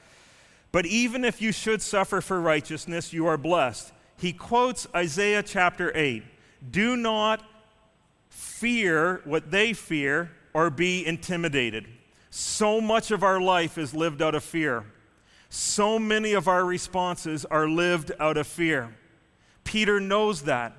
But 0.71 0.85
even 0.85 1.25
if 1.25 1.41
you 1.41 1.51
should 1.51 1.81
suffer 1.81 2.21
for 2.21 2.39
righteousness, 2.39 3.11
you 3.11 3.27
are 3.27 3.37
blessed. 3.37 3.91
He 4.17 4.33
quotes 4.33 4.87
Isaiah 4.95 5.43
chapter 5.43 5.91
8 5.95 6.23
Do 6.71 6.95
not 6.95 7.43
fear 8.29 9.21
what 9.25 9.51
they 9.51 9.73
fear 9.73 10.31
or 10.53 10.69
be 10.69 11.05
intimidated. 11.05 11.87
So 12.29 12.79
much 12.79 13.11
of 13.11 13.23
our 13.23 13.41
life 13.41 13.77
is 13.77 13.93
lived 13.93 14.21
out 14.21 14.35
of 14.35 14.43
fear. 14.43 14.85
So 15.49 15.99
many 15.99 16.31
of 16.33 16.47
our 16.47 16.63
responses 16.63 17.43
are 17.43 17.67
lived 17.67 18.11
out 18.19 18.37
of 18.37 18.47
fear. 18.47 18.95
Peter 19.65 19.99
knows 19.99 20.43
that. 20.43 20.73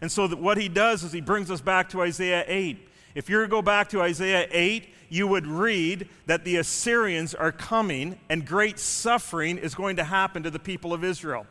And 0.00 0.10
so 0.10 0.26
that 0.26 0.38
what 0.38 0.56
he 0.56 0.68
does 0.68 1.04
is 1.04 1.12
he 1.12 1.20
brings 1.20 1.50
us 1.50 1.60
back 1.60 1.90
to 1.90 2.00
Isaiah 2.00 2.44
8. 2.46 2.88
If 3.14 3.28
you 3.28 3.46
go 3.46 3.60
back 3.60 3.90
to 3.90 4.00
Isaiah 4.00 4.48
8, 4.50 4.93
you 5.14 5.28
would 5.28 5.46
read 5.46 6.08
that 6.26 6.44
the 6.44 6.56
Assyrians 6.56 7.36
are 7.36 7.52
coming 7.52 8.18
and 8.28 8.44
great 8.44 8.80
suffering 8.80 9.58
is 9.58 9.72
going 9.72 9.94
to 9.94 10.02
happen 10.02 10.42
to 10.42 10.50
the 10.50 10.58
people 10.58 10.92
of 10.92 11.04
Israel. 11.04 11.46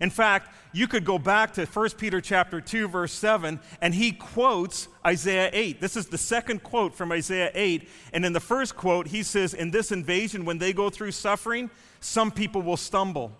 In 0.00 0.08
fact, 0.08 0.54
you 0.72 0.88
could 0.88 1.04
go 1.04 1.18
back 1.18 1.52
to 1.54 1.66
1 1.66 1.90
Peter 1.98 2.22
chapter 2.22 2.58
2 2.58 2.88
verse 2.88 3.12
7 3.12 3.60
and 3.82 3.94
he 3.94 4.12
quotes 4.12 4.88
Isaiah 5.04 5.50
8. 5.52 5.78
This 5.78 5.94
is 5.94 6.06
the 6.06 6.16
second 6.16 6.62
quote 6.62 6.94
from 6.94 7.12
Isaiah 7.12 7.50
8 7.54 7.86
and 8.14 8.24
in 8.24 8.32
the 8.32 8.40
first 8.40 8.76
quote 8.76 9.08
he 9.08 9.22
says 9.22 9.52
in 9.52 9.70
this 9.70 9.92
invasion 9.92 10.46
when 10.46 10.56
they 10.56 10.72
go 10.72 10.88
through 10.88 11.12
suffering, 11.12 11.68
some 12.00 12.30
people 12.30 12.62
will 12.62 12.78
stumble. 12.78 13.30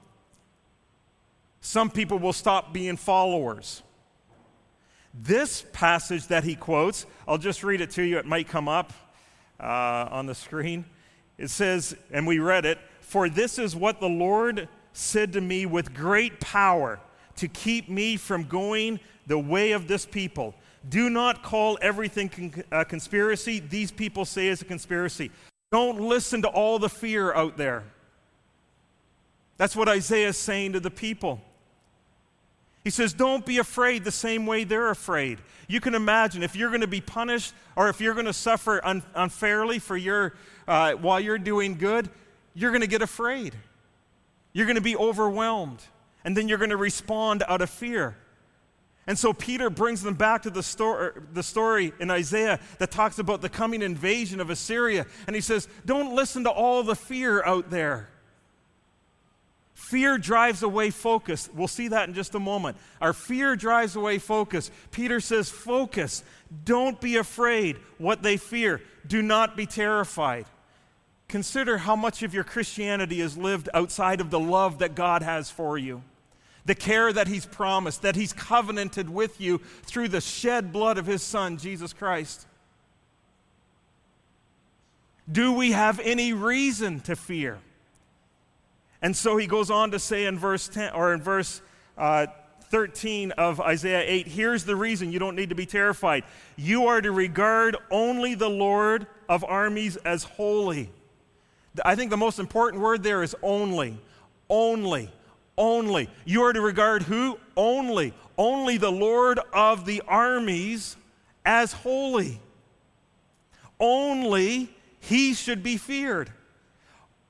Some 1.62 1.88
people 1.88 2.18
will 2.18 2.34
stop 2.34 2.74
being 2.74 2.98
followers. 2.98 3.82
This 5.14 5.64
passage 5.72 6.26
that 6.26 6.44
he 6.44 6.56
quotes, 6.56 7.06
I'll 7.26 7.38
just 7.38 7.64
read 7.64 7.80
it 7.80 7.92
to 7.92 8.02
you, 8.02 8.18
it 8.18 8.26
might 8.26 8.48
come 8.48 8.68
up 8.68 8.92
uh, 9.60 10.08
on 10.10 10.26
the 10.26 10.34
screen. 10.34 10.84
It 11.38 11.48
says, 11.48 11.96
and 12.10 12.26
we 12.26 12.38
read 12.38 12.64
it, 12.64 12.78
For 13.00 13.28
this 13.28 13.58
is 13.58 13.76
what 13.76 14.00
the 14.00 14.08
Lord 14.08 14.68
said 14.92 15.32
to 15.34 15.40
me 15.40 15.66
with 15.66 15.94
great 15.94 16.40
power 16.40 17.00
to 17.36 17.48
keep 17.48 17.88
me 17.88 18.16
from 18.16 18.44
going 18.44 19.00
the 19.26 19.38
way 19.38 19.72
of 19.72 19.88
this 19.88 20.06
people. 20.06 20.54
Do 20.88 21.10
not 21.10 21.42
call 21.42 21.78
everything 21.82 22.28
con- 22.28 22.64
a 22.70 22.84
conspiracy. 22.84 23.60
These 23.60 23.90
people 23.90 24.24
say 24.24 24.48
it's 24.48 24.62
a 24.62 24.64
conspiracy. 24.66 25.30
Don't 25.72 26.00
listen 26.00 26.42
to 26.42 26.48
all 26.48 26.78
the 26.78 26.88
fear 26.88 27.34
out 27.34 27.56
there. 27.56 27.84
That's 29.56 29.74
what 29.74 29.88
Isaiah 29.88 30.28
is 30.28 30.36
saying 30.36 30.74
to 30.74 30.80
the 30.80 30.90
people. 30.90 31.40
He 32.86 32.90
says, 32.90 33.12
Don't 33.12 33.44
be 33.44 33.58
afraid 33.58 34.04
the 34.04 34.12
same 34.12 34.46
way 34.46 34.62
they're 34.62 34.90
afraid. 34.90 35.40
You 35.66 35.80
can 35.80 35.96
imagine 35.96 36.44
if 36.44 36.54
you're 36.54 36.68
going 36.68 36.82
to 36.82 36.86
be 36.86 37.00
punished 37.00 37.52
or 37.74 37.88
if 37.88 38.00
you're 38.00 38.14
going 38.14 38.26
to 38.26 38.32
suffer 38.32 38.80
un- 38.86 39.02
unfairly 39.12 39.80
for 39.80 39.96
your, 39.96 40.34
uh, 40.68 40.92
while 40.92 41.18
you're 41.18 41.36
doing 41.36 41.78
good, 41.78 42.08
you're 42.54 42.70
going 42.70 42.82
to 42.82 42.86
get 42.86 43.02
afraid. 43.02 43.56
You're 44.52 44.66
going 44.66 44.76
to 44.76 44.82
be 44.82 44.96
overwhelmed. 44.96 45.82
And 46.24 46.36
then 46.36 46.46
you're 46.46 46.58
going 46.58 46.70
to 46.70 46.76
respond 46.76 47.42
out 47.48 47.60
of 47.60 47.70
fear. 47.70 48.16
And 49.08 49.18
so 49.18 49.32
Peter 49.32 49.68
brings 49.68 50.00
them 50.04 50.14
back 50.14 50.42
to 50.42 50.50
the 50.50 51.12
the 51.32 51.42
story 51.42 51.92
in 51.98 52.08
Isaiah 52.08 52.60
that 52.78 52.92
talks 52.92 53.18
about 53.18 53.42
the 53.42 53.48
coming 53.48 53.82
invasion 53.82 54.40
of 54.40 54.48
Assyria. 54.48 55.06
And 55.26 55.34
he 55.34 55.42
says, 55.42 55.66
Don't 55.86 56.14
listen 56.14 56.44
to 56.44 56.50
all 56.50 56.84
the 56.84 56.94
fear 56.94 57.42
out 57.42 57.68
there. 57.68 58.10
Fear 59.86 60.18
drives 60.18 60.64
away 60.64 60.90
focus. 60.90 61.48
We'll 61.54 61.68
see 61.68 61.86
that 61.86 62.08
in 62.08 62.14
just 62.16 62.34
a 62.34 62.40
moment. 62.40 62.76
Our 63.00 63.12
fear 63.12 63.54
drives 63.54 63.94
away 63.94 64.18
focus. 64.18 64.72
Peter 64.90 65.20
says, 65.20 65.48
Focus. 65.48 66.24
Don't 66.64 67.00
be 67.00 67.18
afraid 67.18 67.76
what 67.96 68.20
they 68.20 68.36
fear. 68.36 68.82
Do 69.06 69.22
not 69.22 69.56
be 69.56 69.64
terrified. 69.64 70.46
Consider 71.28 71.78
how 71.78 71.94
much 71.94 72.24
of 72.24 72.34
your 72.34 72.42
Christianity 72.42 73.20
is 73.20 73.38
lived 73.38 73.68
outside 73.74 74.20
of 74.20 74.30
the 74.30 74.40
love 74.40 74.80
that 74.80 74.96
God 74.96 75.22
has 75.22 75.52
for 75.52 75.78
you, 75.78 76.02
the 76.64 76.74
care 76.74 77.12
that 77.12 77.28
He's 77.28 77.46
promised, 77.46 78.02
that 78.02 78.16
He's 78.16 78.32
covenanted 78.32 79.08
with 79.08 79.40
you 79.40 79.58
through 79.84 80.08
the 80.08 80.20
shed 80.20 80.72
blood 80.72 80.98
of 80.98 81.06
His 81.06 81.22
Son, 81.22 81.58
Jesus 81.58 81.92
Christ. 81.92 82.44
Do 85.30 85.52
we 85.52 85.70
have 85.70 86.00
any 86.00 86.32
reason 86.32 86.98
to 87.02 87.14
fear? 87.14 87.60
And 89.06 89.16
so 89.16 89.36
he 89.36 89.46
goes 89.46 89.70
on 89.70 89.92
to 89.92 90.00
say 90.00 90.24
in 90.24 90.36
verse 90.36 90.66
10 90.66 90.92
or 90.92 91.14
in 91.14 91.22
verse 91.22 91.62
uh, 91.96 92.26
13 92.62 93.30
of 93.30 93.60
Isaiah 93.60 94.02
8, 94.04 94.26
here's 94.26 94.64
the 94.64 94.74
reason 94.74 95.12
you 95.12 95.20
don't 95.20 95.36
need 95.36 95.50
to 95.50 95.54
be 95.54 95.64
terrified. 95.64 96.24
You 96.56 96.88
are 96.88 97.00
to 97.00 97.12
regard 97.12 97.76
only 97.92 98.34
the 98.34 98.50
Lord 98.50 99.06
of 99.28 99.44
armies 99.44 99.94
as 99.98 100.24
holy. 100.24 100.90
I 101.84 101.94
think 101.94 102.10
the 102.10 102.16
most 102.16 102.40
important 102.40 102.82
word 102.82 103.04
there 103.04 103.22
is 103.22 103.36
only. 103.44 103.96
Only. 104.50 105.08
Only. 105.56 106.10
You 106.24 106.42
are 106.42 106.52
to 106.52 106.60
regard 106.60 107.04
who? 107.04 107.38
Only. 107.56 108.12
Only 108.36 108.76
the 108.76 108.90
Lord 108.90 109.38
of 109.52 109.86
the 109.86 110.02
armies 110.08 110.96
as 111.44 111.72
holy. 111.72 112.40
Only 113.78 114.74
he 114.98 115.32
should 115.32 115.62
be 115.62 115.76
feared. 115.76 116.32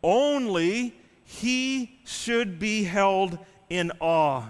Only 0.02 0.94
he 1.26 1.98
should 2.04 2.58
be 2.58 2.84
held 2.84 3.38
in 3.68 3.92
awe. 4.00 4.44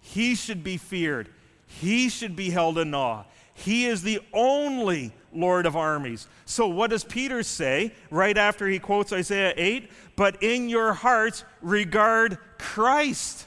He 0.00 0.34
should 0.34 0.64
be 0.64 0.78
feared. 0.78 1.28
He 1.66 2.08
should 2.08 2.34
be 2.34 2.50
held 2.50 2.78
in 2.78 2.94
awe. 2.94 3.24
He 3.52 3.86
is 3.86 4.02
the 4.02 4.20
only 4.32 5.12
Lord 5.32 5.66
of 5.66 5.76
armies. 5.76 6.26
So, 6.46 6.66
what 6.66 6.90
does 6.90 7.04
Peter 7.04 7.42
say 7.42 7.92
right 8.10 8.36
after 8.36 8.66
he 8.66 8.78
quotes 8.78 9.12
Isaiah 9.12 9.52
8? 9.56 9.90
But 10.16 10.42
in 10.42 10.68
your 10.68 10.94
hearts, 10.94 11.44
regard 11.60 12.38
Christ 12.58 13.46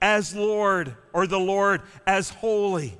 as 0.00 0.34
Lord, 0.34 0.94
or 1.12 1.26
the 1.26 1.40
Lord 1.40 1.82
as 2.06 2.30
holy. 2.30 2.96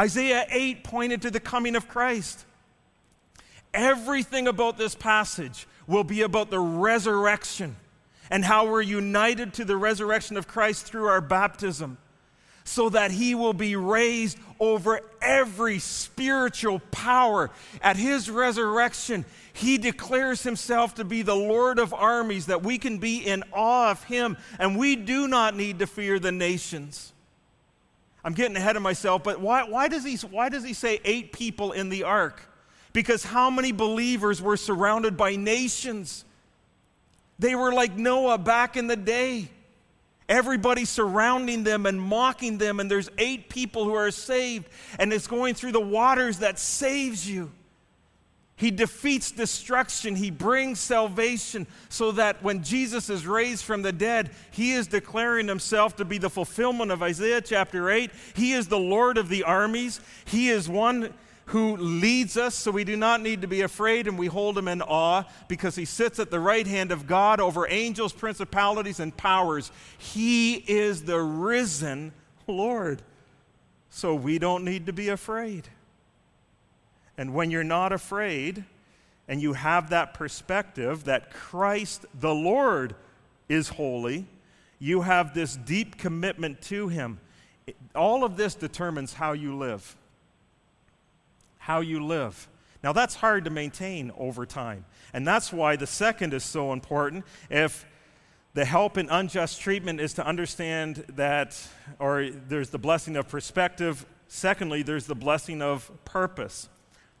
Isaiah 0.00 0.46
8 0.48 0.84
pointed 0.84 1.22
to 1.22 1.30
the 1.30 1.40
coming 1.40 1.74
of 1.74 1.88
Christ. 1.88 2.44
Everything 3.74 4.48
about 4.48 4.76
this 4.78 4.94
passage 4.94 5.66
will 5.86 6.04
be 6.04 6.22
about 6.22 6.50
the 6.50 6.60
resurrection 6.60 7.76
and 8.30 8.44
how 8.44 8.66
we're 8.66 8.82
united 8.82 9.54
to 9.54 9.64
the 9.64 9.76
resurrection 9.76 10.36
of 10.36 10.46
Christ 10.46 10.86
through 10.86 11.06
our 11.06 11.20
baptism. 11.20 11.98
so 12.64 12.88
that 12.90 13.10
he 13.10 13.34
will 13.34 13.52
be 13.52 13.76
raised 13.76 14.38
over 14.60 15.00
every 15.20 15.78
spiritual 15.78 16.80
power. 16.90 17.50
At 17.80 17.96
his 17.96 18.30
resurrection, 18.30 19.24
he 19.52 19.78
declares 19.78 20.42
himself 20.42 20.94
to 20.96 21.04
be 21.04 21.22
the 21.22 21.34
Lord 21.34 21.78
of 21.78 21.92
armies, 21.92 22.46
that 22.46 22.62
we 22.62 22.78
can 22.78 22.98
be 22.98 23.18
in 23.18 23.42
awe 23.52 23.90
of 23.90 24.04
him, 24.04 24.36
and 24.58 24.78
we 24.78 24.96
do 24.96 25.26
not 25.26 25.56
need 25.56 25.80
to 25.80 25.86
fear 25.86 26.18
the 26.18 26.32
nations. 26.32 27.12
I'm 28.24 28.34
getting 28.34 28.56
ahead 28.56 28.76
of 28.76 28.82
myself, 28.82 29.24
but 29.24 29.40
why, 29.40 29.64
why, 29.64 29.88
does, 29.88 30.04
he, 30.04 30.16
why 30.28 30.48
does 30.48 30.62
he 30.64 30.74
say 30.74 31.00
eight 31.04 31.32
people 31.32 31.72
in 31.72 31.88
the 31.88 32.04
ark? 32.04 32.48
Because 32.92 33.24
how 33.24 33.50
many 33.50 33.72
believers 33.72 34.42
were 34.42 34.56
surrounded 34.56 35.16
by 35.16 35.36
nations? 35.36 36.24
They 37.38 37.54
were 37.54 37.72
like 37.72 37.96
Noah 37.96 38.38
back 38.38 38.76
in 38.76 38.86
the 38.86 38.96
day. 38.96 39.48
Everybody 40.28 40.84
surrounding 40.84 41.64
them 41.64 41.84
and 41.86 42.00
mocking 42.00 42.58
them, 42.58 42.80
and 42.80 42.90
there's 42.90 43.10
eight 43.18 43.48
people 43.48 43.84
who 43.84 43.94
are 43.94 44.10
saved, 44.10 44.68
and 44.98 45.12
it's 45.12 45.26
going 45.26 45.54
through 45.54 45.72
the 45.72 45.80
waters 45.80 46.38
that 46.38 46.58
saves 46.58 47.28
you. 47.28 47.50
He 48.54 48.70
defeats 48.70 49.32
destruction. 49.32 50.14
He 50.14 50.30
brings 50.30 50.78
salvation 50.78 51.66
so 51.88 52.12
that 52.12 52.42
when 52.44 52.62
Jesus 52.62 53.10
is 53.10 53.26
raised 53.26 53.64
from 53.64 53.82
the 53.82 53.92
dead, 53.92 54.30
he 54.52 54.72
is 54.72 54.86
declaring 54.86 55.48
himself 55.48 55.96
to 55.96 56.04
be 56.04 56.18
the 56.18 56.30
fulfillment 56.30 56.92
of 56.92 57.02
Isaiah 57.02 57.40
chapter 57.40 57.90
8. 57.90 58.10
He 58.34 58.52
is 58.52 58.68
the 58.68 58.78
Lord 58.78 59.18
of 59.18 59.28
the 59.28 59.42
armies. 59.42 60.00
He 60.26 60.48
is 60.48 60.68
one 60.68 61.12
who 61.46 61.76
leads 61.76 62.36
us 62.36 62.54
so 62.54 62.70
we 62.70 62.84
do 62.84 62.96
not 62.96 63.20
need 63.20 63.42
to 63.42 63.48
be 63.48 63.62
afraid 63.62 64.06
and 64.06 64.18
we 64.18 64.26
hold 64.26 64.56
him 64.56 64.68
in 64.68 64.80
awe 64.82 65.24
because 65.48 65.74
he 65.74 65.84
sits 65.84 66.18
at 66.18 66.30
the 66.30 66.40
right 66.40 66.66
hand 66.66 66.92
of 66.92 67.06
God 67.06 67.40
over 67.40 67.66
angels, 67.68 68.12
principalities, 68.12 69.00
and 69.00 69.16
powers. 69.16 69.70
He 69.98 70.54
is 70.54 71.04
the 71.04 71.20
risen 71.20 72.12
Lord. 72.46 73.02
So 73.90 74.14
we 74.14 74.38
don't 74.38 74.64
need 74.64 74.86
to 74.86 74.92
be 74.92 75.08
afraid. 75.08 75.68
And 77.18 77.34
when 77.34 77.50
you're 77.50 77.64
not 77.64 77.92
afraid 77.92 78.64
and 79.28 79.40
you 79.40 79.52
have 79.52 79.90
that 79.90 80.14
perspective 80.14 81.04
that 81.04 81.30
Christ 81.30 82.06
the 82.18 82.34
Lord 82.34 82.94
is 83.48 83.68
holy, 83.68 84.26
you 84.78 85.02
have 85.02 85.34
this 85.34 85.56
deep 85.56 85.98
commitment 85.98 86.62
to 86.62 86.88
Him. 86.88 87.20
All 87.94 88.24
of 88.24 88.36
this 88.36 88.54
determines 88.54 89.12
how 89.12 89.32
you 89.32 89.56
live. 89.56 89.96
How 91.62 91.80
you 91.80 92.04
live. 92.04 92.48
Now, 92.82 92.92
that's 92.92 93.14
hard 93.14 93.44
to 93.44 93.50
maintain 93.50 94.10
over 94.18 94.44
time. 94.44 94.84
And 95.12 95.26
that's 95.26 95.52
why 95.52 95.76
the 95.76 95.86
second 95.86 96.34
is 96.34 96.42
so 96.42 96.72
important. 96.72 97.24
If 97.48 97.86
the 98.54 98.64
help 98.64 98.98
in 98.98 99.08
unjust 99.08 99.60
treatment 99.60 100.00
is 100.00 100.12
to 100.14 100.26
understand 100.26 101.04
that, 101.14 101.56
or 101.98 102.30
there's 102.30 102.70
the 102.70 102.78
blessing 102.78 103.16
of 103.16 103.28
perspective. 103.28 104.04
Secondly, 104.26 104.82
there's 104.82 105.06
the 105.06 105.14
blessing 105.14 105.62
of 105.62 105.90
purpose 106.04 106.68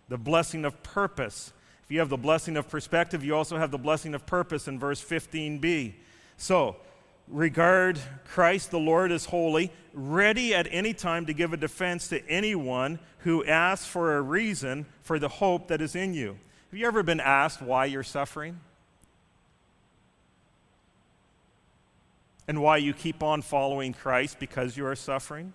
the 0.08 0.18
blessing 0.18 0.66
of 0.66 0.82
purpose. 0.82 1.54
If 1.84 1.90
you 1.90 1.98
have 2.00 2.10
the 2.10 2.18
blessing 2.18 2.58
of 2.58 2.68
perspective, 2.68 3.24
you 3.24 3.34
also 3.34 3.56
have 3.56 3.70
the 3.70 3.78
blessing 3.78 4.14
of 4.14 4.26
purpose 4.26 4.68
in 4.68 4.78
verse 4.78 5.02
15b. 5.02 5.94
So, 6.36 6.76
regard 7.28 7.98
Christ 8.24 8.70
the 8.70 8.78
Lord 8.78 9.12
as 9.12 9.26
holy, 9.26 9.72
ready 9.94 10.54
at 10.54 10.66
any 10.70 10.94
time 10.94 11.26
to 11.26 11.32
give 11.32 11.52
a 11.52 11.56
defense 11.56 12.08
to 12.08 12.26
anyone 12.28 12.98
who 13.18 13.44
asks 13.44 13.86
for 13.86 14.16
a 14.16 14.22
reason 14.22 14.86
for 15.02 15.18
the 15.18 15.28
hope 15.28 15.68
that 15.68 15.80
is 15.80 15.94
in 15.94 16.14
you. 16.14 16.38
Have 16.70 16.78
you 16.78 16.86
ever 16.86 17.02
been 17.02 17.20
asked 17.20 17.60
why 17.60 17.84
you're 17.84 18.02
suffering? 18.02 18.58
And 22.48 22.60
why 22.60 22.78
you 22.78 22.92
keep 22.92 23.22
on 23.22 23.42
following 23.42 23.92
Christ 23.92 24.38
because 24.38 24.76
you 24.76 24.86
are 24.86 24.96
suffering? 24.96 25.52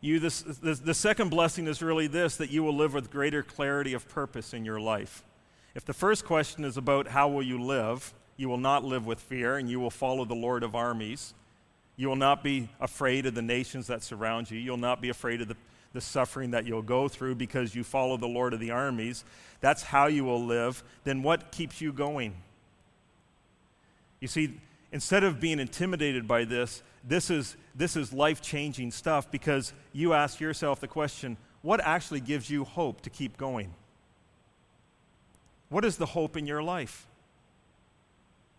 You, 0.00 0.18
this, 0.20 0.42
this, 0.42 0.80
the 0.80 0.94
second 0.94 1.30
blessing 1.30 1.66
is 1.66 1.82
really 1.82 2.06
this 2.06 2.36
that 2.36 2.50
you 2.50 2.62
will 2.62 2.76
live 2.76 2.94
with 2.94 3.10
greater 3.10 3.42
clarity 3.42 3.94
of 3.94 4.08
purpose 4.08 4.52
in 4.54 4.64
your 4.64 4.78
life. 4.78 5.24
If 5.74 5.84
the 5.84 5.94
first 5.94 6.24
question 6.24 6.64
is 6.64 6.76
about 6.76 7.08
how 7.08 7.28
will 7.28 7.42
you 7.42 7.60
live, 7.60 8.14
you 8.36 8.48
will 8.48 8.58
not 8.58 8.84
live 8.84 9.06
with 9.06 9.20
fear 9.20 9.56
and 9.56 9.68
you 9.68 9.80
will 9.80 9.90
follow 9.90 10.24
the 10.24 10.34
Lord 10.34 10.62
of 10.62 10.74
armies. 10.74 11.34
You 11.96 12.08
will 12.08 12.16
not 12.16 12.42
be 12.42 12.68
afraid 12.80 13.26
of 13.26 13.34
the 13.34 13.42
nations 13.42 13.86
that 13.86 14.02
surround 14.02 14.50
you. 14.50 14.58
You'll 14.58 14.76
not 14.76 15.00
be 15.00 15.08
afraid 15.08 15.40
of 15.40 15.48
the, 15.48 15.56
the 15.92 16.00
suffering 16.00 16.50
that 16.50 16.66
you'll 16.66 16.82
go 16.82 17.08
through 17.08 17.36
because 17.36 17.74
you 17.74 17.84
follow 17.84 18.16
the 18.16 18.26
Lord 18.26 18.52
of 18.52 18.60
the 18.60 18.72
armies. 18.72 19.24
That's 19.60 19.82
how 19.82 20.06
you 20.06 20.24
will 20.24 20.44
live. 20.44 20.82
Then 21.04 21.22
what 21.22 21.52
keeps 21.52 21.80
you 21.80 21.92
going? 21.92 22.34
You 24.20 24.26
see, 24.26 24.60
instead 24.90 25.22
of 25.22 25.38
being 25.38 25.60
intimidated 25.60 26.26
by 26.26 26.44
this, 26.44 26.82
this 27.06 27.30
is, 27.30 27.56
this 27.74 27.96
is 27.96 28.12
life 28.12 28.40
changing 28.40 28.90
stuff 28.90 29.30
because 29.30 29.72
you 29.92 30.14
ask 30.14 30.40
yourself 30.40 30.80
the 30.80 30.88
question 30.88 31.36
what 31.62 31.80
actually 31.80 32.20
gives 32.20 32.50
you 32.50 32.64
hope 32.64 33.00
to 33.02 33.10
keep 33.10 33.38
going? 33.38 33.72
What 35.70 35.84
is 35.84 35.96
the 35.96 36.06
hope 36.06 36.36
in 36.36 36.46
your 36.46 36.62
life? 36.62 37.06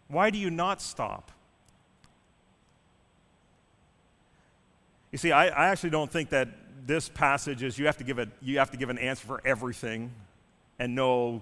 Why 0.08 0.30
do 0.30 0.38
you 0.38 0.50
not 0.50 0.82
stop? 0.82 1.32
You 5.12 5.18
see, 5.18 5.32
I, 5.32 5.48
I 5.48 5.70
actually 5.70 5.92
don't 5.92 6.12
think 6.12 6.30
that 6.30 6.50
this 6.86 7.10
passage 7.10 7.64
is 7.64 7.80
you 7.80 7.86
have 7.86 7.98
to 7.98 8.04
give 8.04 8.20
a, 8.20 8.28
you 8.42 8.60
have 8.60 8.72
to 8.72 8.78
give 8.78 8.90
an 8.90 8.98
answer 8.98 9.26
for 9.26 9.42
everything 9.46 10.12
and 10.78 10.94
know 10.94 11.42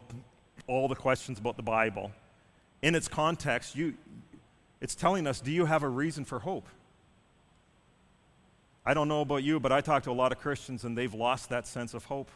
all 0.68 0.88
the 0.88 0.96
questions 0.96 1.40
about 1.40 1.58
the 1.58 1.64
Bible. 1.64 2.12
In 2.82 2.96
its 2.96 3.08
context, 3.08 3.76
you, 3.76 3.96
it's 4.80 4.96
telling 4.96 5.28
us 5.28 5.42
do 5.42 5.52
you 5.52 5.66
have 5.66 5.84
a 5.84 5.90
reason 5.90 6.24
for 6.24 6.40
hope? 6.40 6.68
I 8.86 8.94
don't 8.94 9.08
know 9.08 9.22
about 9.22 9.44
you, 9.44 9.60
but 9.60 9.72
I 9.72 9.82
talk 9.82 10.04
to 10.04 10.12
a 10.12 10.14
lot 10.14 10.32
of 10.32 10.40
Christians 10.40 10.84
and 10.84 10.98
they've 10.98 11.14
lost 11.14 11.50
that 11.50 11.66
sense 11.66 11.94
of 11.94 12.06
hope. 12.06 12.30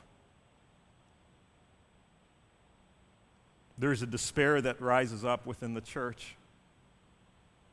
There's 3.77 4.01
a 4.01 4.07
despair 4.07 4.59
that 4.61 4.81
rises 4.81 5.23
up 5.23 5.45
within 5.45 5.73
the 5.73 5.81
church. 5.81 6.35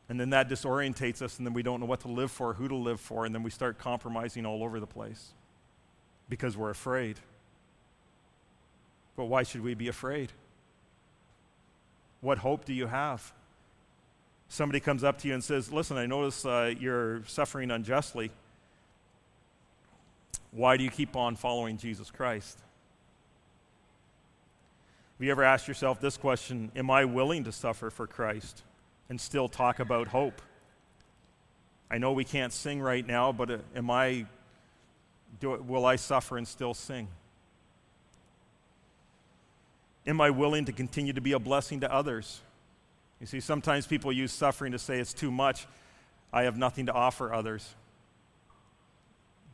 And 0.09 0.21
then 0.21 0.31
that 0.31 0.51
disorientates 0.51 1.23
us, 1.23 1.39
and 1.39 1.47
then 1.47 1.55
we 1.55 1.63
don't 1.63 1.81
know 1.81 1.87
what 1.87 2.01
to 2.01 2.09
live 2.09 2.31
for, 2.31 2.55
who 2.55 2.69
to 2.69 2.75
live 2.75 3.01
for, 3.01 3.25
and 3.25 3.35
then 3.35 3.43
we 3.43 3.51
start 3.51 3.79
compromising 3.79 4.45
all 4.45 4.63
over 4.63 4.79
the 4.79 4.87
place 4.87 5.33
because 6.29 6.57
we're 6.57 6.71
afraid. 6.71 7.19
But 9.17 9.27
why 9.27 9.45
should 9.45 9.63
we 9.63 9.75
be 9.75 9.89
afraid? 9.89 10.33
What 12.21 12.39
hope 12.39 12.65
do 12.65 12.75
you 12.75 12.87
have? 12.87 13.33
Somebody 14.49 14.81
comes 14.81 15.05
up 15.05 15.19
to 15.19 15.29
you 15.29 15.35
and 15.35 15.43
says, 15.43 15.73
Listen, 15.73 15.97
I 15.97 16.07
notice 16.07 16.45
uh, 16.45 16.75
you're 16.79 17.23
suffering 17.27 17.71
unjustly. 17.71 18.31
Why 20.51 20.77
do 20.77 20.85
you 20.85 20.91
keep 20.91 21.17
on 21.17 21.35
following 21.35 21.79
Jesus 21.79 22.11
Christ? 22.11 22.59
Have 25.17 25.25
you 25.25 25.31
ever 25.31 25.45
asked 25.45 25.69
yourself 25.69 26.01
this 26.01 26.17
question 26.17 26.73
Am 26.75 26.91
I 26.91 27.05
willing 27.05 27.45
to 27.45 27.53
suffer 27.53 27.91
for 27.91 28.07
Christ 28.07 28.63
and 29.09 29.21
still 29.21 29.49
talk 29.49 29.79
about 29.79 30.09
hope? 30.09 30.43
I 31.91 31.99
know 31.99 32.13
we 32.13 32.25
can't 32.25 32.53
sing 32.53 32.81
right 32.81 33.07
now, 33.07 33.31
but 33.31 33.51
uh, 33.51 33.59
am 33.77 33.91
I, 33.91 34.27
do, 35.39 35.53
will 35.67 35.87
I 35.87 35.97
suffer 35.97 36.37
and 36.37 36.49
still 36.49 36.75
sing? 36.75 37.07
Am 40.07 40.21
I 40.21 40.31
willing 40.31 40.65
to 40.65 40.73
continue 40.73 41.13
to 41.13 41.21
be 41.21 41.33
a 41.33 41.39
blessing 41.39 41.81
to 41.81 41.93
others? 41.93 42.41
You 43.21 43.27
see, 43.27 43.41
sometimes 43.41 43.87
people 43.87 44.13
use 44.13 44.33
suffering 44.33 44.73
to 44.73 44.79
say 44.79 44.99
it's 44.99 45.15
too 45.15 45.31
much. 45.31 45.67
I 46.33 46.43
have 46.43 46.57
nothing 46.57 46.87
to 46.87 46.93
offer 46.93 47.33
others. 47.33 47.75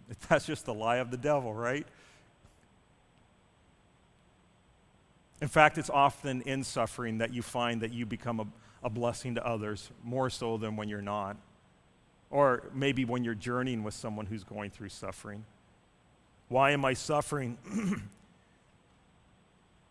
That's 0.28 0.46
just 0.46 0.64
the 0.64 0.74
lie 0.74 0.96
of 0.96 1.10
the 1.10 1.18
devil, 1.18 1.52
right? 1.52 1.86
In 5.40 5.48
fact, 5.48 5.78
it's 5.78 5.90
often 5.90 6.42
in 6.42 6.62
suffering 6.64 7.18
that 7.18 7.32
you 7.32 7.42
find 7.42 7.80
that 7.80 7.92
you 7.92 8.04
become 8.04 8.40
a, 8.40 8.46
a 8.82 8.90
blessing 8.90 9.34
to 9.36 9.46
others, 9.46 9.90
more 10.04 10.28
so 10.28 10.56
than 10.56 10.76
when 10.76 10.88
you're 10.88 11.00
not. 11.00 11.36
Or 12.30 12.64
maybe 12.74 13.04
when 13.04 13.24
you're 13.24 13.34
journeying 13.34 13.82
with 13.82 13.94
someone 13.94 14.26
who's 14.26 14.44
going 14.44 14.70
through 14.70 14.90
suffering. 14.90 15.44
Why 16.48 16.72
am 16.72 16.84
I 16.84 16.94
suffering? 16.94 17.56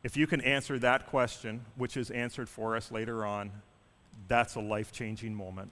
if 0.03 0.15
you 0.15 0.27
can 0.27 0.41
answer 0.41 0.77
that 0.79 1.07
question, 1.07 1.65
which 1.75 1.97
is 1.97 2.11
answered 2.11 2.47
for 2.47 2.75
us 2.75 2.91
later 2.91 3.25
on, 3.25 3.51
that's 4.27 4.55
a 4.55 4.59
life 4.59 4.91
changing 4.91 5.33
moment. 5.33 5.71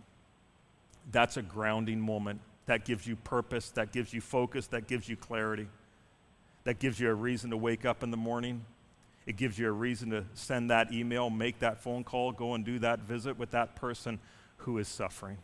That's 1.12 1.38
a 1.38 1.42
grounding 1.42 2.00
moment 2.00 2.42
that 2.66 2.84
gives 2.84 3.08
you 3.08 3.16
purpose, 3.16 3.70
that 3.72 3.92
gives 3.92 4.14
you 4.14 4.22
focus, 4.22 4.68
that 4.68 4.88
gives 4.88 5.08
you 5.08 5.16
clarity, 5.16 5.68
that 6.64 6.80
gives 6.80 7.00
you 7.00 7.10
a 7.10 7.14
reason 7.14 7.50
to 7.52 7.58
wake 7.58 7.86
up 7.86 8.04
in 8.04 8.12
the 8.12 8.18
morning. 8.18 8.66
It 9.28 9.36
gives 9.36 9.60
you 9.60 9.68
a 9.68 9.72
reason 9.72 10.10
to 10.12 10.24
send 10.34 10.72
that 10.72 10.94
email, 10.94 11.30
make 11.30 11.60
that 11.60 11.84
phone 11.84 12.06
call, 12.06 12.32
go 12.32 12.54
and 12.54 12.64
do 12.66 12.80
that 12.80 13.02
visit 13.02 13.38
with 13.38 13.52
that 13.52 13.76
person 13.76 14.20
who 14.60 14.78
is 14.78 14.88
suffering. 14.88 15.38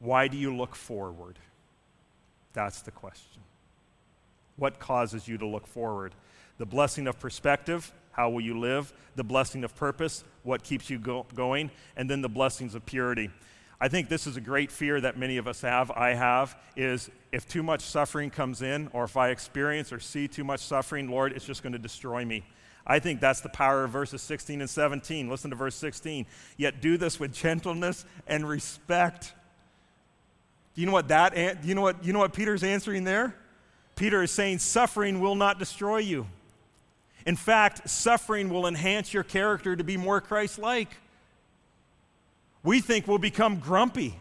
Why 0.00 0.26
do 0.28 0.36
you 0.36 0.54
look 0.54 0.74
forward? 0.74 1.38
That's 2.52 2.82
the 2.82 2.90
question. 2.90 3.40
What 4.56 4.80
causes 4.80 5.28
you 5.28 5.38
to 5.38 5.46
look 5.46 5.66
forward? 5.66 6.14
The 6.58 6.66
blessing 6.66 7.06
of 7.06 7.18
perspective 7.18 7.92
How 8.12 8.30
will 8.30 8.40
you 8.40 8.58
live? 8.58 8.94
The 9.14 9.24
blessing 9.24 9.62
of 9.62 9.76
purpose, 9.76 10.24
what 10.42 10.62
keeps 10.62 10.88
you 10.88 10.98
go- 10.98 11.26
going? 11.34 11.70
And 11.96 12.08
then 12.08 12.22
the 12.22 12.30
blessings 12.30 12.74
of 12.74 12.86
purity. 12.86 13.30
I 13.80 13.88
think 13.88 14.08
this 14.08 14.26
is 14.26 14.36
a 14.36 14.40
great 14.40 14.70
fear 14.70 15.00
that 15.00 15.18
many 15.18 15.36
of 15.36 15.46
us 15.46 15.60
have. 15.60 15.90
I 15.90 16.14
have 16.14 16.56
is 16.76 17.10
if 17.30 17.46
too 17.46 17.62
much 17.62 17.82
suffering 17.82 18.30
comes 18.30 18.62
in, 18.62 18.88
or 18.92 19.04
if 19.04 19.16
I 19.16 19.28
experience 19.28 19.92
or 19.92 20.00
see 20.00 20.28
too 20.28 20.44
much 20.44 20.60
suffering, 20.60 21.10
Lord, 21.10 21.32
it's 21.32 21.44
just 21.44 21.62
going 21.62 21.74
to 21.74 21.78
destroy 21.78 22.24
me. 22.24 22.42
I 22.86 23.00
think 23.00 23.20
that's 23.20 23.40
the 23.40 23.48
power 23.48 23.84
of 23.84 23.90
verses 23.90 24.22
16 24.22 24.60
and 24.60 24.70
17. 24.70 25.28
Listen 25.28 25.50
to 25.50 25.56
verse 25.56 25.74
16. 25.74 26.24
Yet 26.56 26.80
do 26.80 26.96
this 26.96 27.18
with 27.18 27.34
gentleness 27.34 28.04
and 28.26 28.48
respect. 28.48 29.34
Do 30.74 30.80
you 30.80 30.86
know 30.86 30.92
what 30.92 31.08
that 31.08 31.34
do 31.34 31.68
you 31.68 31.74
know 31.74 31.82
what 31.82 32.04
you 32.04 32.12
know 32.12 32.18
what 32.20 32.32
Peter's 32.32 32.62
answering 32.62 33.04
there? 33.04 33.34
Peter 33.96 34.22
is 34.22 34.30
saying 34.30 34.58
suffering 34.58 35.20
will 35.20 35.34
not 35.34 35.58
destroy 35.58 35.98
you. 35.98 36.26
In 37.26 37.34
fact, 37.34 37.88
suffering 37.88 38.50
will 38.50 38.66
enhance 38.66 39.12
your 39.12 39.24
character 39.24 39.74
to 39.74 39.82
be 39.82 39.96
more 39.96 40.20
Christ-like. 40.20 40.96
We 42.66 42.80
think 42.80 43.08
we'll 43.08 43.18
become 43.18 43.60
grumpy 43.60 44.18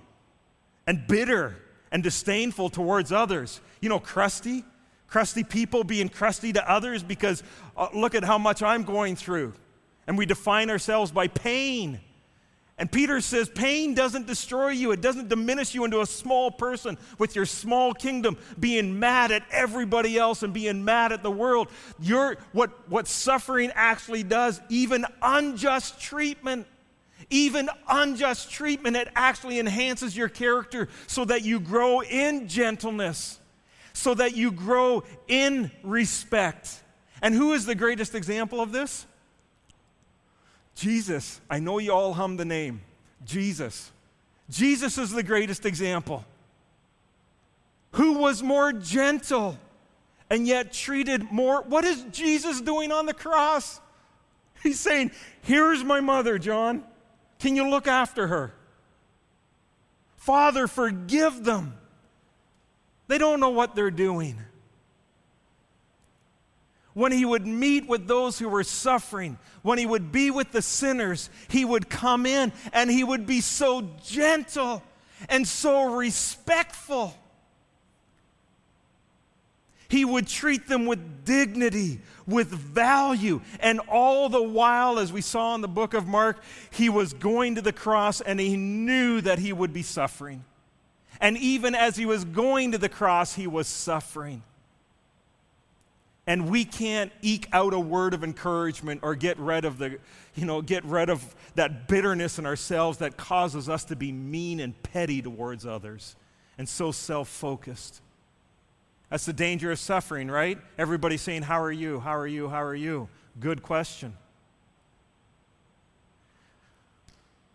and 0.88 1.06
bitter 1.06 1.58
and 1.92 2.02
disdainful 2.02 2.70
towards 2.70 3.12
others. 3.12 3.60
You 3.82 3.90
know, 3.90 4.00
crusty 4.00 4.64
crusty 5.08 5.44
people 5.44 5.84
being 5.84 6.10
crusty 6.10 6.52
to 6.54 6.72
others 6.72 7.04
because 7.04 7.44
uh, 7.78 7.88
look 7.94 8.16
at 8.16 8.24
how 8.24 8.38
much 8.38 8.62
I'm 8.62 8.84
going 8.84 9.16
through. 9.16 9.54
And 10.08 10.18
we 10.18 10.26
define 10.26 10.70
ourselves 10.70 11.12
by 11.12 11.28
pain. 11.28 12.00
And 12.78 12.92
Peter 12.92 13.22
says, 13.22 13.48
pain 13.48 13.94
doesn't 13.94 14.28
destroy 14.28 14.70
you. 14.70 14.92
It 14.92 15.00
doesn't 15.00 15.30
diminish 15.30 15.74
you 15.74 15.86
into 15.86 16.02
a 16.02 16.06
small 16.06 16.52
person 16.52 16.98
with 17.18 17.36
your 17.36 17.46
small 17.46 17.94
kingdom, 17.94 18.38
being 18.60 19.00
mad 19.00 19.32
at 19.32 19.44
everybody 19.50 20.18
else 20.18 20.44
and 20.44 20.54
being 20.54 20.84
mad 20.84 21.14
at 21.14 21.24
the 21.24 21.32
world. 21.32 21.70
You're, 22.00 22.38
what, 22.52 22.90
what 22.90 23.08
suffering 23.08 23.72
actually 23.74 24.24
does, 24.24 24.60
even 24.68 25.06
unjust 25.22 26.02
treatment, 26.02 26.68
even 27.30 27.70
unjust 27.90 28.52
treatment, 28.52 28.96
it 28.96 29.08
actually 29.16 29.60
enhances 29.60 30.16
your 30.16 30.30
character 30.30 30.90
so 31.08 31.26
that 31.26 31.44
you 31.44 31.60
grow 31.60 32.02
in 32.02 32.48
gentleness 32.48 33.40
so 33.96 34.14
that 34.14 34.36
you 34.36 34.52
grow 34.52 35.04
in 35.28 35.72
respect. 35.82 36.82
And 37.22 37.34
who 37.34 37.54
is 37.54 37.66
the 37.66 37.76
greatest 37.76 38.14
example 38.14 38.62
of 38.62 38.72
this? 38.72 39.06
Jesus. 40.76 41.40
I 41.50 41.60
know 41.60 41.80
you 41.80 41.92
all 41.94 42.14
hum 42.14 42.36
the 42.38 42.46
name. 42.46 42.82
Jesus. 43.26 43.92
Jesus 44.50 44.98
is 44.98 45.12
the 45.12 45.24
greatest 45.24 45.66
example. 45.66 46.26
Who 47.92 48.20
was 48.20 48.44
more 48.44 48.74
gentle 48.74 49.58
and 50.30 50.46
yet 50.46 50.74
treated 50.74 51.32
more. 51.32 51.62
What 51.62 51.86
is 51.86 52.04
Jesus 52.12 52.60
doing 52.60 52.92
on 52.92 53.06
the 53.06 53.14
cross? 53.14 53.80
He's 54.62 54.80
saying, 54.80 55.12
Here's 55.44 55.84
my 55.84 56.02
mother, 56.02 56.38
John. 56.38 56.84
Can 57.40 57.56
you 57.56 57.70
look 57.70 57.88
after 57.88 58.28
her? 58.28 58.54
Father, 60.18 60.68
forgive 60.68 61.44
them. 61.44 61.78
They 63.08 63.18
don't 63.18 63.40
know 63.40 63.52
what 63.52 63.76
they're 63.76 63.92
doing. 63.92 64.40
When 66.94 67.12
he 67.12 67.26
would 67.26 67.46
meet 67.46 67.88
with 67.88 68.08
those 68.08 68.40
who 68.40 68.48
were 68.48 68.64
suffering, 68.64 69.38
when 69.62 69.78
he 69.78 69.86
would 69.86 70.12
be 70.12 70.32
with 70.32 70.52
the 70.52 70.62
sinners, 70.62 71.30
he 71.50 71.66
would 71.66 71.90
come 71.90 72.26
in 72.26 72.54
and 72.72 72.90
he 72.90 73.04
would 73.04 73.28
be 73.28 73.42
so 73.42 73.90
gentle 74.04 74.82
and 75.28 75.48
so 75.48 75.94
respectful. 75.94 77.14
He 79.88 80.06
would 80.06 80.28
treat 80.28 80.68
them 80.68 80.86
with 80.86 81.26
dignity, 81.26 82.00
with 82.28 82.48
value. 82.48 83.42
And 83.60 83.80
all 83.82 84.30
the 84.30 84.42
while, 84.42 85.00
as 85.00 85.14
we 85.14 85.22
saw 85.22 85.56
in 85.56 85.62
the 85.62 85.68
book 85.68 85.94
of 85.94 86.08
Mark, 86.08 86.42
he 86.72 86.90
was 86.90 87.14
going 87.14 87.56
to 87.56 87.62
the 87.62 87.74
cross 87.74 88.22
and 88.22 88.40
he 88.40 88.58
knew 88.58 89.22
that 89.22 89.40
he 89.40 89.54
would 89.54 89.74
be 89.74 89.84
suffering. 89.84 90.44
And 91.22 91.38
even 91.38 91.76
as 91.76 91.96
he 91.96 92.06
was 92.06 92.26
going 92.26 92.72
to 92.72 92.78
the 92.78 92.90
cross, 92.90 93.36
he 93.36 93.48
was 93.48 93.68
suffering. 93.68 94.44
And 96.28 96.50
we 96.50 96.66
can't 96.66 97.12
eke 97.22 97.48
out 97.54 97.74
a 97.74 97.80
word 97.80 98.16
of 98.16 98.24
encouragement 98.24 99.02
or 99.04 99.14
get 99.14 99.38
rid 99.38 99.64
of 99.64 99.78
the, 99.78 100.00
you 100.34 100.46
know, 100.46 100.62
get 100.62 100.84
rid 100.84 101.10
of 101.10 101.24
that 101.54 101.88
bitterness 101.88 102.40
in 102.40 102.48
ourselves 102.48 102.98
that 102.98 103.16
causes 103.16 103.70
us 103.70 103.86
to 103.86 103.96
be 103.96 104.12
mean 104.12 104.60
and 104.60 104.82
petty 104.82 105.22
towards 105.22 105.66
others 105.68 106.16
and 106.58 106.68
so 106.68 106.92
self 106.92 107.28
focused. 107.28 108.02
That's 109.10 109.26
the 109.26 109.34
danger 109.34 109.72
of 109.72 109.80
suffering, 109.80 110.30
right? 110.30 110.58
Everybody 110.78 111.18
saying, 111.18 111.44
How 111.44 111.62
are 111.62 111.72
you? 111.72 112.00
How 112.00 112.16
are 112.16 112.28
you? 112.28 112.50
How 112.50 112.64
are 112.64 112.76
you? 112.76 113.08
Good 113.40 113.62
question. 113.62 114.16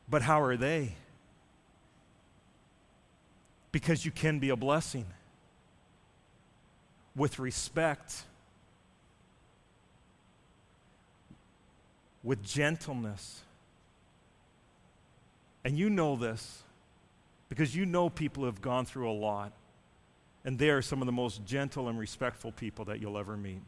But 0.08 0.22
how 0.22 0.42
are 0.42 0.56
they? 0.56 0.94
because 3.72 4.04
you 4.04 4.10
can 4.10 4.38
be 4.38 4.50
a 4.50 4.56
blessing 4.56 5.06
with 7.14 7.38
respect, 7.38 8.24
with 12.22 12.42
gentleness. 12.42 13.42
And 15.64 15.78
you 15.78 15.90
know 15.90 16.16
this 16.16 16.62
because 17.48 17.76
you 17.76 17.84
know 17.84 18.08
people 18.08 18.42
who 18.42 18.46
have 18.46 18.62
gone 18.62 18.86
through 18.86 19.10
a 19.10 19.12
lot. 19.12 19.52
And 20.44 20.58
they 20.58 20.70
are 20.70 20.82
some 20.82 21.02
of 21.02 21.06
the 21.06 21.12
most 21.12 21.44
gentle 21.44 21.88
and 21.88 21.98
respectful 21.98 22.52
people 22.52 22.86
that 22.86 23.00
you'll 23.00 23.18
ever 23.18 23.36
meet 23.36 23.60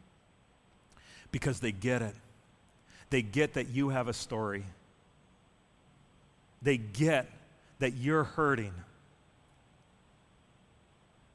because 1.31 1.59
they 1.59 1.71
get 1.71 2.01
it. 2.01 2.15
They 3.09 3.21
get 3.21 3.53
that 3.53 3.69
you 3.69 3.89
have 3.89 4.07
a 4.07 4.13
story. 4.13 4.65
They 6.61 6.77
get 6.77 7.29
that 7.79 7.93
you're 7.93 8.23
hurting 8.23 8.73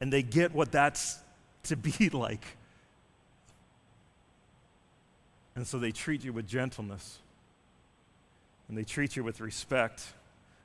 and 0.01 0.13
they 0.13 0.23
get 0.23 0.55
what 0.55 0.71
that's 0.73 1.19
to 1.65 1.77
be 1.77 2.09
like. 2.13 2.45
And 5.55 5.67
so 5.67 5.79
they 5.79 5.91
treat 5.91 6.25
you 6.25 6.33
with 6.33 6.47
gentleness 6.47 7.19
and 8.69 8.79
they 8.79 8.85
treat 8.85 9.17
you 9.17 9.25
with 9.25 9.41
respect. 9.41 10.05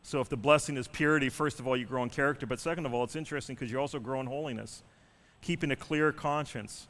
So 0.03 0.19
if 0.19 0.27
the 0.27 0.37
blessing 0.37 0.75
is 0.75 0.87
purity, 0.87 1.29
first 1.29 1.59
of 1.59 1.67
all, 1.67 1.77
you 1.77 1.85
grow 1.85 2.03
in 2.03 2.09
character, 2.09 2.45
but 2.45 2.59
second 2.59 2.85
of 2.85 2.93
all, 2.93 3.05
it's 3.05 3.15
interesting 3.15 3.55
because 3.55 3.71
you 3.71 3.79
also 3.79 3.99
grow 3.99 4.19
in 4.19 4.27
holiness, 4.27 4.83
keeping 5.41 5.71
a 5.71 5.77
clear 5.77 6.11
conscience. 6.11 6.87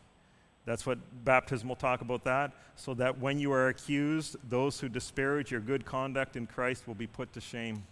That's 0.65 0.85
what 0.85 0.97
baptism 1.23 1.67
will 1.67 1.75
talk 1.75 2.01
about 2.01 2.23
that, 2.23 2.53
so 2.75 2.93
that 2.95 3.19
when 3.19 3.37
you 3.37 3.51
are 3.51 3.67
accused, 3.67 4.35
those 4.49 4.79
who 4.79 4.89
disparage 4.89 5.51
your 5.51 5.59
good 5.59 5.85
conduct 5.85 6.35
in 6.35 6.47
Christ 6.47 6.87
will 6.87 6.95
be 6.95 7.05
put 7.05 7.33
to 7.33 7.41
shame. 7.41 7.83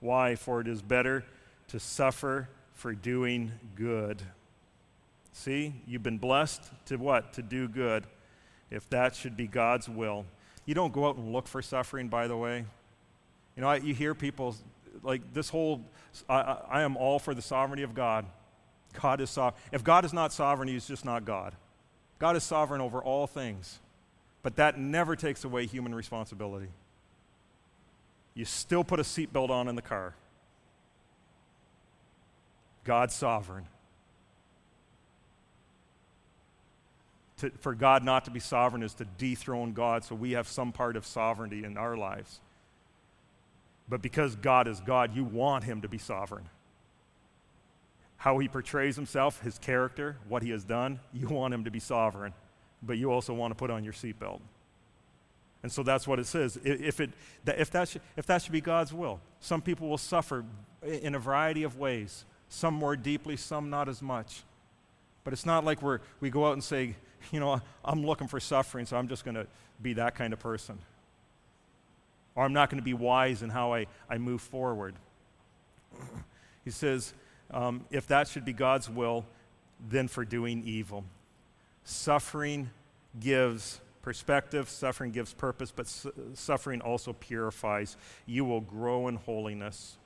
Why? 0.00 0.34
For 0.34 0.60
it 0.62 0.68
is 0.68 0.80
better 0.80 1.24
to 1.68 1.78
suffer 1.78 2.48
for 2.72 2.94
doing 2.94 3.52
good. 3.76 4.22
See, 5.32 5.74
you've 5.86 6.02
been 6.02 6.18
blessed 6.18 6.62
to 6.86 6.96
what? 6.96 7.34
To 7.34 7.42
do 7.42 7.68
good, 7.68 8.04
if 8.70 8.88
that 8.90 9.14
should 9.14 9.36
be 9.36 9.46
God's 9.46 9.88
will. 9.88 10.24
You 10.64 10.74
don't 10.74 10.92
go 10.92 11.06
out 11.06 11.16
and 11.16 11.32
look 11.32 11.46
for 11.46 11.60
suffering, 11.60 12.08
by 12.08 12.26
the 12.28 12.36
way. 12.36 12.64
You 13.56 13.62
know, 13.62 13.68
I, 13.68 13.76
you 13.76 13.94
hear 13.94 14.14
people 14.14 14.56
like 15.02 15.32
this 15.32 15.48
whole, 15.48 15.84
I, 16.28 16.58
I 16.68 16.82
am 16.82 16.96
all 16.96 17.18
for 17.18 17.34
the 17.34 17.42
sovereignty 17.42 17.82
of 17.82 17.94
God. 17.94 18.26
God 19.00 19.20
is 19.20 19.30
sovereign. 19.30 19.60
If 19.72 19.84
God 19.84 20.04
is 20.04 20.12
not 20.12 20.32
sovereign, 20.32 20.68
he's 20.68 20.86
just 20.86 21.04
not 21.04 21.24
God. 21.24 21.54
God 22.18 22.36
is 22.36 22.42
sovereign 22.42 22.80
over 22.80 23.02
all 23.02 23.26
things. 23.26 23.78
But 24.42 24.56
that 24.56 24.78
never 24.78 25.16
takes 25.16 25.44
away 25.44 25.66
human 25.66 25.94
responsibility. 25.94 26.68
You 28.34 28.44
still 28.44 28.84
put 28.84 29.00
a 29.00 29.02
seatbelt 29.02 29.50
on 29.50 29.68
in 29.68 29.74
the 29.74 29.82
car. 29.82 30.14
God's 32.84 33.14
sovereign. 33.14 33.66
To, 37.38 37.50
for 37.60 37.74
God 37.74 38.04
not 38.04 38.24
to 38.26 38.30
be 38.30 38.40
sovereign 38.40 38.82
is 38.82 38.94
to 38.94 39.04
dethrone 39.18 39.72
God, 39.72 40.04
so 40.04 40.14
we 40.14 40.32
have 40.32 40.48
some 40.48 40.72
part 40.72 40.96
of 40.96 41.06
sovereignty 41.06 41.64
in 41.64 41.76
our 41.76 41.96
lives. 41.96 42.40
But 43.90 44.00
because 44.00 44.36
God 44.36 44.68
is 44.68 44.80
God, 44.80 45.14
you 45.14 45.24
want 45.24 45.64
Him 45.64 45.82
to 45.82 45.88
be 45.88 45.98
sovereign. 45.98 46.48
How 48.16 48.38
He 48.38 48.46
portrays 48.48 48.94
Himself, 48.94 49.42
His 49.42 49.58
character, 49.58 50.16
what 50.28 50.42
He 50.42 50.50
has 50.50 50.64
done, 50.64 51.00
you 51.12 51.28
want 51.28 51.52
Him 51.52 51.64
to 51.64 51.70
be 51.70 51.80
sovereign, 51.80 52.32
but 52.82 52.96
you 52.96 53.10
also 53.10 53.34
want 53.34 53.50
to 53.50 53.56
put 53.56 53.70
on 53.70 53.82
your 53.82 53.92
seatbelt. 53.92 54.40
And 55.62 55.70
so 55.70 55.82
that's 55.82 56.08
what 56.08 56.18
it 56.18 56.26
says. 56.26 56.58
If, 56.64 57.00
it, 57.00 57.10
if, 57.44 57.70
that 57.72 57.88
should, 57.88 58.00
if 58.16 58.24
that 58.26 58.40
should 58.40 58.52
be 58.52 58.62
God's 58.62 58.94
will, 58.94 59.20
some 59.40 59.60
people 59.60 59.88
will 59.88 59.98
suffer 59.98 60.44
in 60.82 61.14
a 61.14 61.18
variety 61.18 61.64
of 61.64 61.76
ways 61.76 62.24
some 62.48 62.74
more 62.74 62.96
deeply, 62.96 63.36
some 63.36 63.68
not 63.68 63.88
as 63.88 64.00
much. 64.00 64.42
But 65.24 65.32
it's 65.32 65.44
not 65.44 65.64
like 65.64 65.82
we're, 65.82 66.00
we 66.20 66.30
go 66.30 66.46
out 66.46 66.54
and 66.54 66.64
say, 66.64 66.96
you 67.30 67.40
know, 67.40 67.60
I'm 67.84 68.06
looking 68.06 68.28
for 68.28 68.40
suffering, 68.40 68.86
so 68.86 68.96
I'm 68.96 69.08
just 69.08 69.24
going 69.24 69.34
to 69.34 69.46
be 69.82 69.94
that 69.94 70.14
kind 70.14 70.32
of 70.32 70.38
person. 70.38 70.78
Or 72.40 72.44
I'm 72.44 72.54
not 72.54 72.70
going 72.70 72.78
to 72.78 72.82
be 72.82 72.94
wise 72.94 73.42
in 73.42 73.50
how 73.50 73.74
I, 73.74 73.84
I 74.08 74.16
move 74.16 74.40
forward. 74.40 74.94
he 76.64 76.70
says, 76.70 77.12
um, 77.50 77.84
if 77.90 78.06
that 78.06 78.28
should 78.28 78.46
be 78.46 78.54
God's 78.54 78.88
will, 78.88 79.26
then 79.90 80.08
for 80.08 80.24
doing 80.24 80.62
evil. 80.64 81.04
Suffering 81.84 82.70
gives 83.20 83.82
perspective, 84.00 84.70
suffering 84.70 85.10
gives 85.10 85.34
purpose, 85.34 85.70
but 85.70 85.86
su- 85.86 86.14
suffering 86.32 86.80
also 86.80 87.12
purifies. 87.12 87.98
You 88.24 88.46
will 88.46 88.62
grow 88.62 89.08
in 89.08 89.16
holiness. 89.16 89.98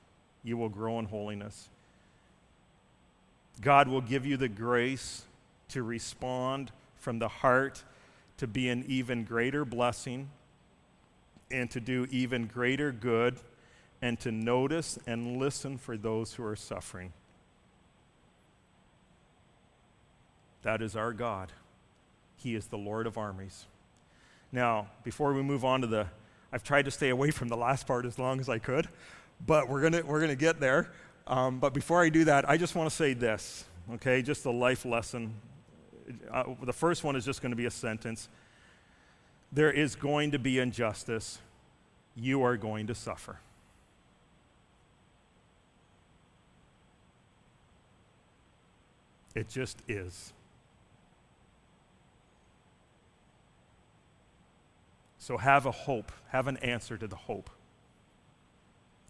You 0.43 0.57
will 0.57 0.67
grow 0.67 0.99
in 0.99 1.05
holiness. 1.05 1.69
God 3.61 3.87
will 3.87 4.01
give 4.01 4.25
you 4.25 4.35
the 4.35 4.49
grace 4.49 5.23
to 5.69 5.83
respond 5.83 6.73
from 6.97 7.19
the 7.19 7.29
heart 7.29 7.85
to 8.39 8.45
be 8.45 8.67
an 8.67 8.83
even 8.89 9.23
greater 9.23 9.63
blessing 9.63 10.31
and 11.51 11.69
to 11.71 11.79
do 11.79 12.07
even 12.11 12.47
greater 12.47 12.91
good 12.91 13.37
and 14.01 14.19
to 14.19 14.31
notice 14.31 14.99
and 15.07 15.37
listen 15.37 15.77
for 15.77 15.97
those 15.97 16.33
who 16.33 16.43
are 16.43 16.55
suffering. 16.55 17.13
That 20.63 20.81
is 20.81 20.95
our 20.95 21.13
God. 21.13 21.51
He 22.37 22.55
is 22.55 22.67
the 22.67 22.77
Lord 22.77 23.07
of 23.07 23.17
armies. 23.17 23.65
Now, 24.51 24.87
before 25.03 25.33
we 25.33 25.41
move 25.43 25.63
on 25.63 25.81
to 25.81 25.87
the, 25.87 26.07
I've 26.51 26.63
tried 26.63 26.85
to 26.85 26.91
stay 26.91 27.09
away 27.09 27.31
from 27.31 27.47
the 27.47 27.57
last 27.57 27.85
part 27.87 28.05
as 28.05 28.17
long 28.17 28.39
as 28.39 28.49
I 28.49 28.57
could, 28.57 28.87
but 29.45 29.69
we're 29.69 29.81
going 29.81 30.05
we're 30.07 30.21
gonna 30.21 30.35
get 30.35 30.59
there. 30.59 30.91
Um, 31.27 31.59
but 31.59 31.73
before 31.73 32.03
I 32.03 32.09
do 32.09 32.25
that, 32.25 32.47
I 32.47 32.57
just 32.57 32.75
want 32.75 32.89
to 32.89 32.95
say 32.95 33.13
this, 33.13 33.65
okay? 33.95 34.21
Just 34.21 34.45
a 34.45 34.51
life 34.51 34.85
lesson. 34.85 35.33
Uh, 36.31 36.43
the 36.63 36.73
first 36.73 37.03
one 37.03 37.15
is 37.15 37.25
just 37.25 37.41
going 37.41 37.51
to 37.51 37.55
be 37.55 37.65
a 37.65 37.71
sentence. 37.71 38.29
There 39.51 39.71
is 39.71 39.95
going 39.95 40.31
to 40.31 40.39
be 40.39 40.59
injustice. 40.59 41.39
You 42.15 42.43
are 42.43 42.57
going 42.57 42.87
to 42.87 42.95
suffer. 42.95 43.39
It 49.33 49.49
just 49.49 49.81
is. 49.87 50.33
So 55.17 55.37
have 55.37 55.65
a 55.65 55.71
hope, 55.71 56.11
have 56.29 56.47
an 56.47 56.57
answer 56.57 56.97
to 56.97 57.07
the 57.07 57.15
hope. 57.15 57.49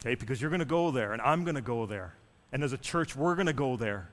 Okay, 0.01 0.15
because 0.15 0.41
you're 0.41 0.49
going 0.49 0.59
to 0.59 0.65
go 0.65 0.89
there, 0.91 1.13
and 1.13 1.21
I'm 1.21 1.43
going 1.43 1.55
to 1.55 1.61
go 1.61 1.85
there. 1.85 2.15
And 2.51 2.63
as 2.63 2.73
a 2.73 2.77
church, 2.77 3.15
we're 3.15 3.35
going 3.35 3.47
to 3.47 3.53
go 3.53 3.75
there. 3.75 4.09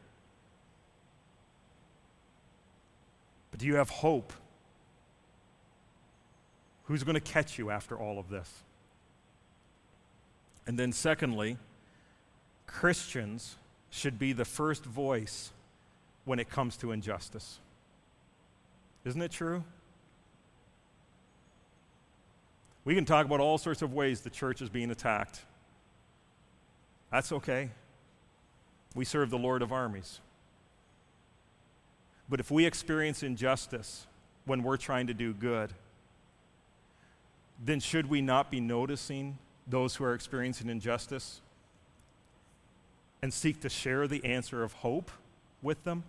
But 3.51 3.61
do 3.61 3.67
you 3.67 3.77
have 3.77 3.89
hope? 3.89 4.33
Who's 6.93 7.05
going 7.05 7.15
to 7.15 7.21
catch 7.21 7.59
you 7.59 7.71
after 7.71 7.97
all 7.97 8.19
of 8.19 8.29
this? 8.29 8.53
And 10.67 10.79
then, 10.79 10.93
secondly, 10.93 11.57
Christians 12.67 13.57
should 13.89 14.19
be 14.19 14.35
the 14.35 14.45
first 14.45 14.85
voice 14.85 15.53
when 16.27 16.39
it 16.39 16.51
comes 16.51 16.77
to 16.77 16.93
injustice. 16.93 17.61
Isn't 19.07 19.23
it 19.23 19.31
true? 19.31 19.65
We 22.85 22.95
can 22.95 23.07
talk 23.07 23.25
about 23.25 23.41
all 23.41 23.57
sorts 23.57 23.81
of 23.81 23.95
ways 23.95 24.21
the 24.21 24.29
church 24.29 24.61
is 24.61 24.69
being 24.69 24.91
attacked. 24.91 25.41
That's 27.11 27.33
okay. 27.33 27.71
We 28.95 29.07
serve 29.07 29.31
the 29.31 29.39
Lord 29.39 29.63
of 29.63 29.73
armies. 29.73 30.21
But 32.29 32.39
if 32.39 32.51
we 32.51 32.67
experience 32.67 33.23
injustice 33.23 34.07
when 34.45 34.63
we're 34.63 34.77
trying 34.77 35.07
to 35.07 35.15
do 35.15 35.33
good, 35.33 35.73
then 37.65 37.79
should 37.79 38.11
we 38.11 38.21
not 38.21 38.51
be 38.51 38.61
noticing 38.61 39.39
those 39.69 39.95
who 39.95 40.05
are 40.05 40.15
experiencing 40.15 40.69
injustice 40.69 41.41
and 43.23 43.33
seek 43.33 43.61
to 43.61 43.69
share 43.69 44.09
the 44.09 44.25
answer 44.25 44.65
of 44.65 44.73
hope 44.73 45.11
with 45.63 45.83
them? 45.85 46.03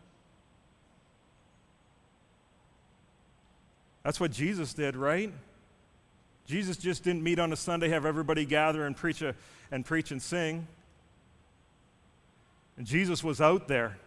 That's 4.02 4.20
what 4.20 4.32
Jesus 4.32 4.74
did, 4.74 4.96
right? 4.96 5.32
Jesus 6.46 6.76
just 6.76 7.04
didn't 7.04 7.24
meet 7.24 7.40
on 7.40 7.54
a 7.54 7.56
Sunday, 7.56 7.90
have 7.90 8.06
everybody 8.06 8.46
gather 8.46 8.86
and 8.86 8.98
preach, 8.98 9.22
a, 9.22 9.36
and 9.72 9.86
preach 9.86 10.12
and 10.12 10.22
sing. 10.22 10.68
And 12.78 12.86
Jesus 12.86 13.24
was 13.24 13.40
out 13.40 13.68
there, 13.68 13.98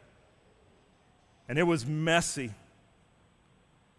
and 1.49 1.59
it 1.59 1.63
was 1.63 1.87
messy. 1.87 2.53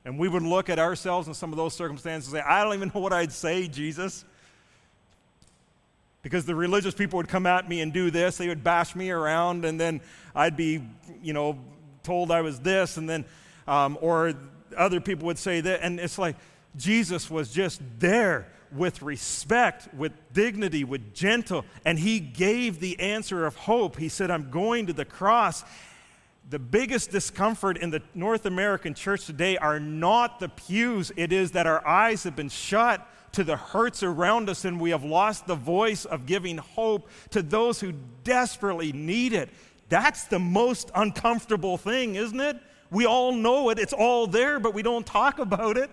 And 0.08 0.17
we 0.17 0.30
would 0.30 0.41
look 0.41 0.70
at 0.70 0.80
ourselves 0.80 1.28
in 1.28 1.34
some 1.34 1.52
of 1.52 1.58
those 1.58 1.74
circumstances 1.74 2.32
and 2.32 2.41
say, 2.41 2.48
I 2.48 2.63
don't 2.63 2.74
even 2.76 2.89
know 2.96 3.02
what 3.02 3.12
I'd 3.12 3.34
say, 3.34 3.67
Jesus. 3.67 4.24
Because 6.22 6.46
the 6.46 6.56
religious 6.56 6.93
people 6.93 7.17
would 7.17 7.28
come 7.28 7.46
at 7.46 7.67
me 7.67 7.82
and 7.82 7.91
do 7.91 8.10
this, 8.10 8.38
they 8.38 8.48
would 8.48 8.63
bash 8.63 8.96
me 8.96 9.10
around, 9.10 9.65
and 9.65 9.78
then 9.78 10.00
I'd 10.34 10.56
be, 10.56 10.82
you 11.22 11.34
know, 11.34 11.60
told 12.04 12.32
I 12.32 12.39
was 12.39 12.62
this, 12.62 12.96
and 12.96 13.10
then, 13.10 13.26
um, 13.67 13.98
or 14.00 14.34
other 14.78 15.02
people 15.02 15.26
would 15.26 15.38
say 15.38 15.60
that. 15.60 15.82
And 15.82 16.00
it's 16.00 16.17
like, 16.17 16.38
Jesus 16.78 17.30
was 17.30 17.52
just 17.52 17.82
there 18.00 18.48
with 18.72 19.02
respect, 19.02 19.93
with 19.93 20.13
dignity, 20.32 20.86
with 20.86 21.13
gentle, 21.13 21.65
and 21.84 22.00
he 22.00 22.22
gave 22.22 22.80
the 22.80 22.98
answer 23.02 23.46
of 23.46 23.58
hope. 23.58 23.98
He 23.98 24.08
said, 24.08 24.32
I'm 24.32 24.52
going 24.52 24.88
to 24.88 24.93
the 24.93 25.04
cross. 25.04 25.65
The 26.49 26.60
biggest 26.60 27.12
discomfort 27.12 27.77
in 27.77 27.89
the 27.89 28.01
North 28.15 28.45
American 28.45 28.93
church 28.93 29.25
today 29.25 29.57
are 29.57 29.81
not 29.81 30.39
the 30.39 30.47
pews, 30.47 31.12
it 31.17 31.33
is 31.33 31.51
that 31.51 31.67
our 31.67 31.86
eyes 31.86 32.23
have 32.23 32.38
been 32.38 32.47
shut 32.47 33.05
to 33.33 33.43
the 33.43 33.57
hurts 33.57 34.01
around 34.01 34.49
us 34.49 34.63
and 34.63 34.79
we 34.79 34.91
have 34.91 35.03
lost 35.03 35.45
the 35.45 35.55
voice 35.55 36.05
of 36.05 36.25
giving 36.25 36.57
hope 36.57 37.10
to 37.31 37.41
those 37.41 37.81
who 37.81 37.93
desperately 38.23 38.93
need 38.93 39.33
it. 39.33 39.49
That's 39.89 40.23
the 40.23 40.39
most 40.39 40.89
uncomfortable 40.95 41.77
thing, 41.77 42.15
isn't 42.15 42.39
it? 42.39 42.57
We 42.91 43.05
all 43.05 43.33
know 43.33 43.69
it, 43.69 43.77
it's 43.77 43.91
all 43.91 44.25
there, 44.25 44.57
but 44.57 44.73
we 44.73 44.81
don't 44.81 45.05
talk 45.05 45.39
about 45.47 45.75
it. 45.75 45.89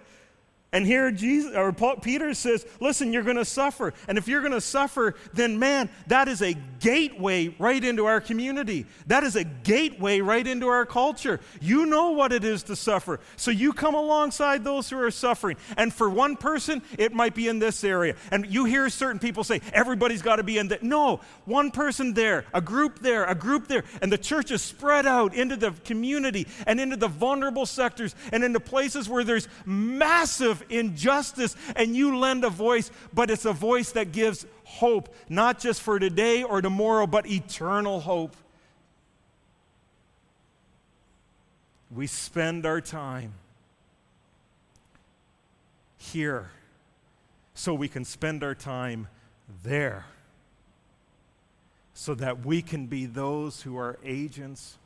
And 0.74 0.84
here 0.87 1.10
Jesus 1.10 1.54
or 1.54 1.72
Paul, 1.72 1.96
Peter 1.96 2.34
says, 2.34 2.66
"Listen, 2.80 3.12
you're 3.12 3.22
going 3.22 3.37
to 3.37 3.44
suffer. 3.44 3.94
And 4.08 4.18
if 4.18 4.28
you're 4.28 4.40
going 4.40 4.52
to 4.52 4.60
suffer, 4.60 5.14
then 5.32 5.58
man, 5.58 5.88
that 6.08 6.28
is 6.28 6.42
a 6.42 6.54
gateway 6.80 7.54
right 7.58 7.82
into 7.82 8.04
our 8.04 8.20
community. 8.20 8.84
That 9.06 9.24
is 9.24 9.37
a 9.37 9.44
gateway 9.44 10.20
right 10.20 10.46
into 10.46 10.66
our 10.66 10.84
culture. 10.84 11.40
You 11.60 11.87
know 11.87 12.10
what 12.10 12.32
it 12.32 12.44
is 12.44 12.64
to 12.64 12.76
suffer. 12.76 13.20
So 13.37 13.50
you 13.50 13.72
come 13.72 13.94
alongside 13.94 14.64
those 14.64 14.90
who 14.90 14.98
are 14.98 15.10
suffering. 15.10 15.56
And 15.76 15.94
for 15.94 16.10
one 16.10 16.37
person, 16.37 16.82
it 16.98 17.12
might 17.12 17.34
be 17.34 17.48
in 17.48 17.60
this 17.60 17.84
area. 17.84 18.16
And 18.32 18.44
you 18.46 18.64
hear 18.64 18.90
certain 18.90 19.20
people 19.20 19.44
say, 19.44 19.60
"Everybody's 19.72 20.22
got 20.22 20.37
to 20.37 20.42
be 20.42 20.58
in 20.58 20.68
that." 20.68 20.82
No, 20.82 21.20
one 21.44 21.70
person 21.70 22.14
there, 22.14 22.44
a 22.52 22.60
group 22.60 22.98
there, 22.98 23.24
a 23.24 23.34
group 23.37 23.68
there, 23.68 23.84
and 24.02 24.10
the 24.10 24.18
church 24.18 24.50
is 24.50 24.60
spread 24.60 25.06
out 25.06 25.34
into 25.34 25.54
the 25.54 25.70
community 25.84 26.48
and 26.66 26.80
into 26.80 26.96
the 26.96 27.06
vulnerable 27.06 27.64
sectors 27.64 28.16
and 28.32 28.42
into 28.42 28.58
places 28.58 29.08
where 29.08 29.22
there's 29.22 29.46
massive 29.64 30.63
injustice, 30.70 31.57
and 31.77 31.94
you 31.94 32.18
lend 32.18 32.44
a 32.44 32.50
voice, 32.50 32.90
but 33.12 33.31
it's 33.31 33.44
a 33.44 33.53
voice 33.53 33.92
that 33.92 34.12
gives 34.12 34.46
hope, 34.64 35.14
not 35.29 35.59
just 35.59 35.83
for 35.83 35.98
today 35.98 36.42
or 36.42 36.61
tomorrow, 36.62 37.07
but 37.07 37.27
eternal 37.27 38.00
hope. 38.00 38.37
We 41.90 42.07
spend 42.07 42.66
our 42.66 42.81
time 42.81 43.35
here 45.96 46.50
so 47.55 47.72
we 47.72 47.88
can 47.88 48.05
spend 48.05 48.42
our 48.42 48.55
time 48.55 49.09
there 49.62 50.07
so 51.94 52.14
that 52.14 52.44
we 52.44 52.61
can 52.61 52.87
be 52.87 53.07
those 53.07 53.62
who 53.62 53.79
are 53.79 53.98
agents 54.05 54.77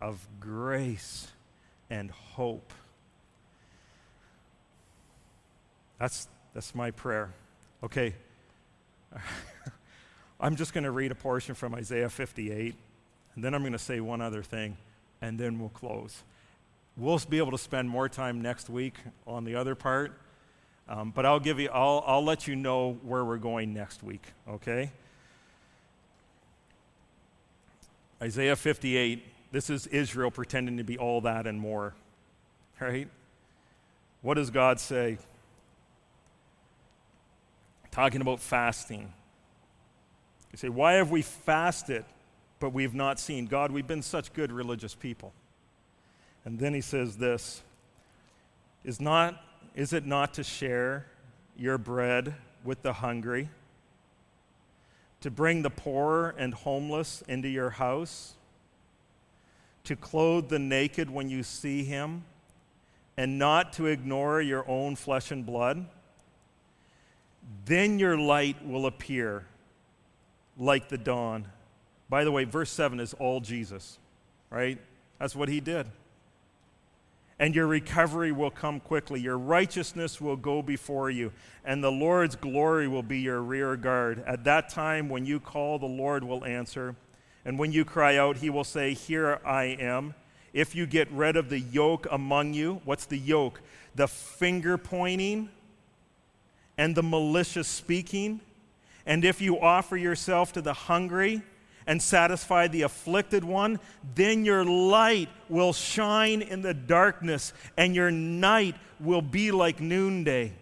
of 0.00 0.26
grace 0.38 1.28
and 1.90 2.10
hope. 2.10 2.72
That's, 6.02 6.26
that's 6.52 6.74
my 6.74 6.90
prayer. 6.90 7.32
Okay. 7.84 8.12
I'm 10.40 10.56
just 10.56 10.74
going 10.74 10.82
to 10.82 10.90
read 10.90 11.12
a 11.12 11.14
portion 11.14 11.54
from 11.54 11.76
Isaiah 11.76 12.10
58, 12.10 12.74
and 13.36 13.44
then 13.44 13.54
I'm 13.54 13.62
going 13.62 13.70
to 13.70 13.78
say 13.78 14.00
one 14.00 14.20
other 14.20 14.42
thing, 14.42 14.76
and 15.20 15.38
then 15.38 15.60
we'll 15.60 15.68
close. 15.68 16.24
We'll 16.96 17.20
be 17.30 17.38
able 17.38 17.52
to 17.52 17.58
spend 17.58 17.88
more 17.88 18.08
time 18.08 18.42
next 18.42 18.68
week 18.68 18.96
on 19.28 19.44
the 19.44 19.54
other 19.54 19.76
part, 19.76 20.18
um, 20.88 21.12
but 21.14 21.24
I'll 21.24 21.38
give 21.38 21.60
you, 21.60 21.68
I'll, 21.72 22.02
I'll 22.04 22.24
let 22.24 22.48
you 22.48 22.56
know 22.56 22.98
where 23.04 23.24
we're 23.24 23.36
going 23.36 23.72
next 23.72 24.02
week, 24.02 24.24
okay? 24.48 24.90
Isaiah 28.20 28.56
58, 28.56 29.24
this 29.52 29.70
is 29.70 29.86
Israel 29.86 30.32
pretending 30.32 30.78
to 30.78 30.84
be 30.84 30.98
all 30.98 31.20
that 31.20 31.46
and 31.46 31.60
more, 31.60 31.94
right? 32.80 33.06
What 34.20 34.34
does 34.34 34.50
God 34.50 34.80
say? 34.80 35.18
Talking 37.92 38.20
about 38.20 38.40
fasting. 38.40 39.12
You 40.50 40.58
say, 40.58 40.68
Why 40.68 40.94
have 40.94 41.12
we 41.12 41.22
fasted, 41.22 42.04
but 42.58 42.70
we've 42.70 42.94
not 42.94 43.20
seen 43.20 43.46
God? 43.46 43.70
We've 43.70 43.86
been 43.86 44.02
such 44.02 44.32
good 44.32 44.50
religious 44.50 44.96
people. 44.96 45.32
And 46.44 46.58
then 46.58 46.74
he 46.74 46.80
says 46.80 47.16
this 47.16 47.62
is, 48.84 49.00
not, 49.00 49.40
is 49.76 49.92
it 49.92 50.04
not 50.04 50.34
to 50.34 50.42
share 50.42 51.06
your 51.56 51.78
bread 51.78 52.34
with 52.64 52.82
the 52.82 52.94
hungry, 52.94 53.48
to 55.20 55.30
bring 55.30 55.62
the 55.62 55.70
poor 55.70 56.34
and 56.36 56.52
homeless 56.52 57.22
into 57.28 57.48
your 57.48 57.70
house, 57.70 58.34
to 59.84 59.94
clothe 59.94 60.48
the 60.48 60.58
naked 60.58 61.10
when 61.10 61.28
you 61.28 61.42
see 61.42 61.84
him, 61.84 62.24
and 63.16 63.38
not 63.38 63.72
to 63.74 63.86
ignore 63.86 64.40
your 64.40 64.68
own 64.68 64.96
flesh 64.96 65.30
and 65.30 65.44
blood, 65.44 65.86
then 67.64 67.98
your 67.98 68.16
light 68.16 68.64
will 68.66 68.86
appear 68.86 69.46
like 70.58 70.88
the 70.88 70.98
dawn. 70.98 71.46
By 72.08 72.24
the 72.24 72.32
way, 72.32 72.44
verse 72.44 72.70
7 72.70 73.00
is 73.00 73.14
all 73.14 73.40
Jesus, 73.40 73.98
right? 74.50 74.78
That's 75.18 75.34
what 75.34 75.48
he 75.48 75.60
did. 75.60 75.86
And 77.38 77.54
your 77.54 77.66
recovery 77.66 78.30
will 78.30 78.50
come 78.50 78.78
quickly. 78.78 79.20
Your 79.20 79.38
righteousness 79.38 80.20
will 80.20 80.36
go 80.36 80.62
before 80.62 81.10
you, 81.10 81.32
and 81.64 81.82
the 81.82 81.90
Lord's 81.90 82.36
glory 82.36 82.86
will 82.86 83.02
be 83.02 83.20
your 83.20 83.40
rear 83.40 83.76
guard. 83.76 84.22
At 84.26 84.44
that 84.44 84.68
time, 84.68 85.08
when 85.08 85.24
you 85.24 85.40
call, 85.40 85.78
the 85.78 85.86
Lord 85.86 86.22
will 86.22 86.44
answer. 86.44 86.94
And 87.44 87.58
when 87.58 87.72
you 87.72 87.84
cry 87.84 88.16
out, 88.16 88.36
he 88.36 88.50
will 88.50 88.64
say, 88.64 88.94
Here 88.94 89.40
I 89.44 89.64
am. 89.64 90.14
If 90.52 90.74
you 90.74 90.86
get 90.86 91.10
rid 91.10 91.36
of 91.36 91.48
the 91.48 91.58
yoke 91.58 92.06
among 92.10 92.54
you, 92.54 92.82
what's 92.84 93.06
the 93.06 93.18
yoke? 93.18 93.60
The 93.94 94.06
finger 94.06 94.76
pointing 94.76 95.48
and 96.78 96.94
the 96.94 97.02
malicious 97.02 97.68
speaking. 97.68 98.40
And 99.06 99.24
if 99.24 99.40
you 99.40 99.60
offer 99.60 99.96
yourself 99.96 100.52
to 100.52 100.62
the 100.62 100.72
hungry 100.72 101.42
and 101.86 102.00
satisfy 102.00 102.68
the 102.68 102.82
afflicted 102.82 103.44
one, 103.44 103.80
then 104.14 104.44
your 104.44 104.64
light 104.64 105.28
will 105.48 105.72
shine 105.72 106.42
in 106.42 106.62
the 106.62 106.74
darkness 106.74 107.52
and 107.76 107.94
your 107.94 108.10
night 108.10 108.76
will 109.00 109.22
be 109.22 109.50
like 109.50 109.80
noonday. 109.80 110.52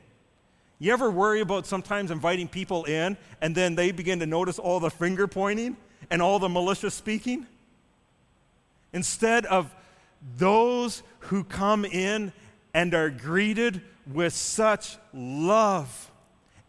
You 0.78 0.92
ever 0.94 1.10
worry 1.10 1.42
about 1.42 1.66
sometimes 1.66 2.10
inviting 2.10 2.48
people 2.48 2.84
in 2.84 3.18
and 3.42 3.54
then 3.54 3.74
they 3.74 3.92
begin 3.92 4.18
to 4.20 4.26
notice 4.26 4.58
all 4.58 4.80
the 4.80 4.90
finger 4.90 5.28
pointing 5.28 5.76
and 6.10 6.22
all 6.22 6.38
the 6.38 6.48
malicious 6.48 6.94
speaking? 6.94 7.46
Instead 8.94 9.44
of 9.46 9.72
those 10.38 11.02
who 11.20 11.44
come 11.44 11.84
in 11.84 12.32
and 12.74 12.94
are 12.94 13.10
greeted 13.10 13.82
with 14.12 14.32
such 14.32 14.96
love 15.12 16.10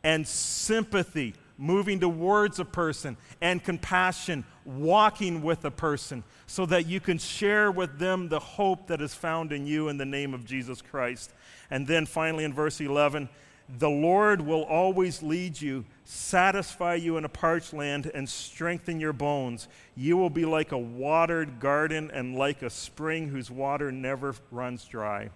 and 0.04 0.28
sympathy, 0.28 1.34
moving 1.58 2.00
towards 2.00 2.60
a 2.60 2.66
person, 2.66 3.18
and 3.40 3.64
compassion, 3.64 4.44
walking 4.66 5.42
with 5.42 5.64
a 5.66 5.72
person, 5.72 6.24
so 6.48 6.66
that 6.66 6.88
you 6.88 7.00
can 7.00 7.18
share 7.18 7.72
with 7.72 8.00
them 8.00 8.30
the 8.30 8.40
hope 8.40 8.88
that 8.88 9.02
is 9.02 9.14
found 9.14 9.52
in 9.52 9.66
you 9.66 9.88
in 9.90 9.98
the 9.98 10.06
name 10.06 10.34
of 10.34 10.46
Jesus 10.46 10.82
Christ. 10.82 11.32
And 11.70 11.88
then 11.88 12.06
finally, 12.06 12.44
in 12.44 12.54
verse 12.54 12.82
11, 12.82 13.30
the 13.78 13.90
Lord 13.90 14.42
will 14.42 14.64
always 14.64 15.24
lead 15.24 15.62
you, 15.62 15.86
satisfy 16.04 16.96
you 16.96 17.18
in 17.18 17.24
a 17.24 17.30
parched 17.30 17.74
land, 17.74 18.12
and 18.14 18.28
strengthen 18.28 19.00
your 19.00 19.14
bones. 19.14 19.68
You 19.96 20.18
will 20.18 20.30
be 20.30 20.46
like 20.46 20.72
a 20.72 20.78
watered 20.78 21.60
garden 21.60 22.12
and 22.12 22.36
like 22.36 22.64
a 22.64 22.70
spring 22.70 23.30
whose 23.30 23.50
water 23.50 23.92
never 23.92 24.36
runs 24.52 24.84
dry. 24.86 25.30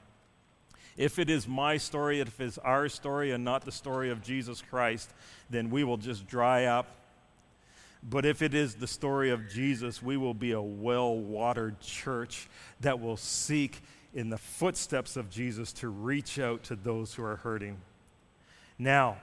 If 0.97 1.19
it 1.19 1.29
is 1.29 1.47
my 1.47 1.77
story, 1.77 2.19
if 2.21 2.39
it 2.39 2.45
is 2.45 2.57
our 2.59 2.87
story 2.87 3.31
and 3.31 3.43
not 3.43 3.65
the 3.65 3.71
story 3.71 4.09
of 4.09 4.21
Jesus 4.21 4.61
Christ, 4.61 5.11
then 5.49 5.69
we 5.69 5.83
will 5.83 5.97
just 5.97 6.25
dry 6.27 6.65
up. 6.65 6.87
But 8.07 8.25
if 8.25 8.41
it 8.41 8.53
is 8.53 8.75
the 8.75 8.87
story 8.87 9.31
of 9.31 9.49
Jesus, 9.49 10.01
we 10.01 10.15
will 10.15 10.33
be 10.33 10.51
a 10.51 10.61
well 10.61 11.17
watered 11.17 11.79
church 11.81 12.47
that 12.81 12.99
will 12.99 13.17
seek 13.17 13.81
in 14.13 14.29
the 14.29 14.37
footsteps 14.37 15.17
of 15.17 15.29
Jesus 15.29 15.73
to 15.73 15.89
reach 15.89 16.39
out 16.39 16.63
to 16.63 16.75
those 16.75 17.13
who 17.13 17.23
are 17.23 17.37
hurting. 17.37 17.77
Now, 18.77 19.17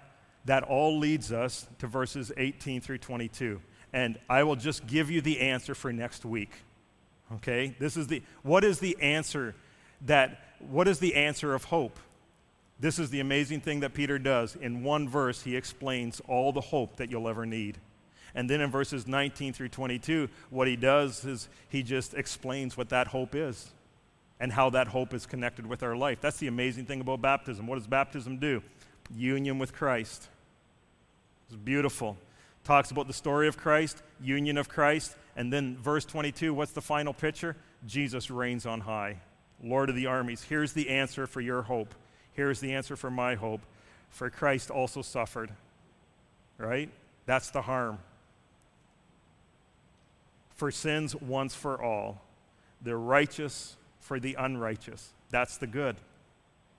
that 0.44 0.64
all 0.64 0.98
leads 0.98 1.32
us 1.32 1.66
to 1.78 1.86
verses 1.86 2.32
18 2.36 2.80
through 2.80 2.98
22. 2.98 3.60
And 3.92 4.18
I 4.28 4.42
will 4.42 4.56
just 4.56 4.86
give 4.86 5.10
you 5.10 5.20
the 5.20 5.40
answer 5.40 5.74
for 5.74 5.92
next 5.92 6.24
week. 6.24 6.50
Okay? 7.34 7.74
This 7.78 7.96
is 7.96 8.08
the 8.08 8.22
what 8.42 8.64
is 8.64 8.78
the 8.78 8.96
answer 9.00 9.54
that 10.02 10.51
what 10.70 10.88
is 10.88 10.98
the 10.98 11.14
answer 11.14 11.54
of 11.54 11.64
hope? 11.64 11.98
This 12.80 12.98
is 12.98 13.10
the 13.10 13.20
amazing 13.20 13.60
thing 13.60 13.80
that 13.80 13.94
Peter 13.94 14.18
does. 14.18 14.56
In 14.56 14.82
one 14.82 15.08
verse, 15.08 15.42
he 15.42 15.56
explains 15.56 16.20
all 16.26 16.52
the 16.52 16.60
hope 16.60 16.96
that 16.96 17.10
you'll 17.10 17.28
ever 17.28 17.46
need. 17.46 17.78
And 18.34 18.48
then 18.48 18.60
in 18.60 18.70
verses 18.70 19.06
19 19.06 19.52
through 19.52 19.68
22, 19.68 20.28
what 20.50 20.66
he 20.66 20.76
does 20.76 21.24
is 21.24 21.48
he 21.68 21.82
just 21.82 22.14
explains 22.14 22.76
what 22.76 22.88
that 22.88 23.08
hope 23.08 23.34
is 23.34 23.70
and 24.40 24.50
how 24.50 24.70
that 24.70 24.88
hope 24.88 25.14
is 25.14 25.26
connected 25.26 25.66
with 25.66 25.82
our 25.82 25.94
life. 25.94 26.20
That's 26.20 26.38
the 26.38 26.48
amazing 26.48 26.86
thing 26.86 27.00
about 27.00 27.20
baptism. 27.20 27.66
What 27.66 27.76
does 27.76 27.86
baptism 27.86 28.38
do? 28.38 28.62
union 29.16 29.58
with 29.58 29.72
Christ. 29.72 30.28
It's 31.46 31.56
beautiful. 31.56 32.16
Talks 32.64 32.90
about 32.90 33.06
the 33.06 33.12
story 33.12 33.48
of 33.48 33.56
Christ, 33.56 34.02
union 34.20 34.56
of 34.56 34.68
Christ, 34.68 35.16
and 35.36 35.52
then 35.52 35.76
verse 35.78 36.04
22, 36.04 36.54
what's 36.54 36.72
the 36.72 36.80
final 36.80 37.12
picture? 37.12 37.56
Jesus 37.86 38.30
reigns 38.30 38.66
on 38.66 38.80
high. 38.80 39.18
Lord 39.62 39.88
of 39.88 39.96
the 39.96 40.06
armies. 40.06 40.42
Here's 40.42 40.72
the 40.72 40.88
answer 40.88 41.26
for 41.26 41.40
your 41.40 41.62
hope. 41.62 41.94
Here's 42.32 42.60
the 42.60 42.72
answer 42.72 42.96
for 42.96 43.10
my 43.10 43.34
hope. 43.34 43.60
For 44.10 44.30
Christ 44.30 44.70
also 44.70 45.02
suffered. 45.02 45.50
Right? 46.58 46.90
That's 47.26 47.50
the 47.50 47.62
harm. 47.62 47.98
For 50.54 50.70
sins 50.70 51.14
once 51.16 51.54
for 51.54 51.82
all. 51.82 52.22
The 52.82 52.96
righteous 52.96 53.76
for 54.00 54.18
the 54.18 54.34
unrighteous. 54.38 55.12
That's 55.30 55.56
the 55.56 55.66
good. 55.66 55.96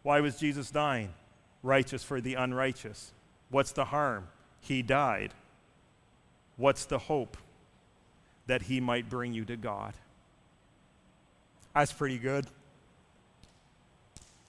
Why 0.04 0.20
was 0.20 0.38
Jesus 0.38 0.70
dying? 0.70 1.14
righteous 1.64 2.04
for 2.04 2.22
the 2.22 2.36
unrighteous. 2.36 3.14
What's 3.50 3.72
the 3.72 3.86
harm? 3.86 4.28
He 4.60 4.82
died. 4.82 5.34
What's 6.58 6.86
the 6.86 7.00
hope? 7.00 7.38
That 8.46 8.64
he 8.64 8.80
might 8.82 9.10
bring 9.10 9.34
you 9.34 9.46
to 9.46 9.56
God. 9.56 9.94
That's 11.74 11.94
pretty 11.94 12.20
good. 12.20 12.46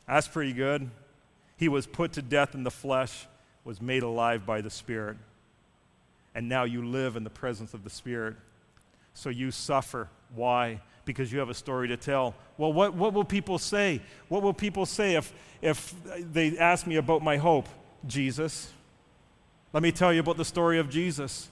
That's 0.06 0.28
pretty 0.28 0.52
good. 0.52 0.90
He 1.56 1.68
was 1.68 1.86
put 1.86 2.12
to 2.14 2.22
death 2.22 2.54
in 2.54 2.64
the 2.64 2.70
flesh, 2.70 3.26
was 3.64 3.80
made 3.80 4.02
alive 4.02 4.44
by 4.44 4.60
the 4.60 4.70
Spirit. 4.70 5.16
And 6.34 6.48
now 6.48 6.64
you 6.64 6.84
live 6.84 7.16
in 7.16 7.24
the 7.24 7.30
presence 7.30 7.74
of 7.74 7.84
the 7.84 7.90
Spirit. 7.90 8.36
So 9.14 9.30
you 9.30 9.50
suffer. 9.50 10.08
Why? 10.34 10.80
because 11.04 11.32
you 11.32 11.38
have 11.38 11.50
a 11.50 11.54
story 11.54 11.88
to 11.88 11.96
tell. 11.96 12.34
Well, 12.56 12.72
what, 12.72 12.94
what 12.94 13.12
will 13.12 13.24
people 13.24 13.58
say? 13.58 14.00
What 14.28 14.42
will 14.42 14.54
people 14.54 14.86
say 14.86 15.14
if, 15.14 15.32
if 15.60 15.94
they 16.32 16.56
ask 16.58 16.86
me 16.86 16.96
about 16.96 17.22
my 17.22 17.36
hope? 17.36 17.68
Jesus. 18.06 18.72
Let 19.72 19.82
me 19.82 19.92
tell 19.92 20.12
you 20.12 20.20
about 20.20 20.36
the 20.36 20.44
story 20.44 20.78
of 20.78 20.88
Jesus. 20.88 21.48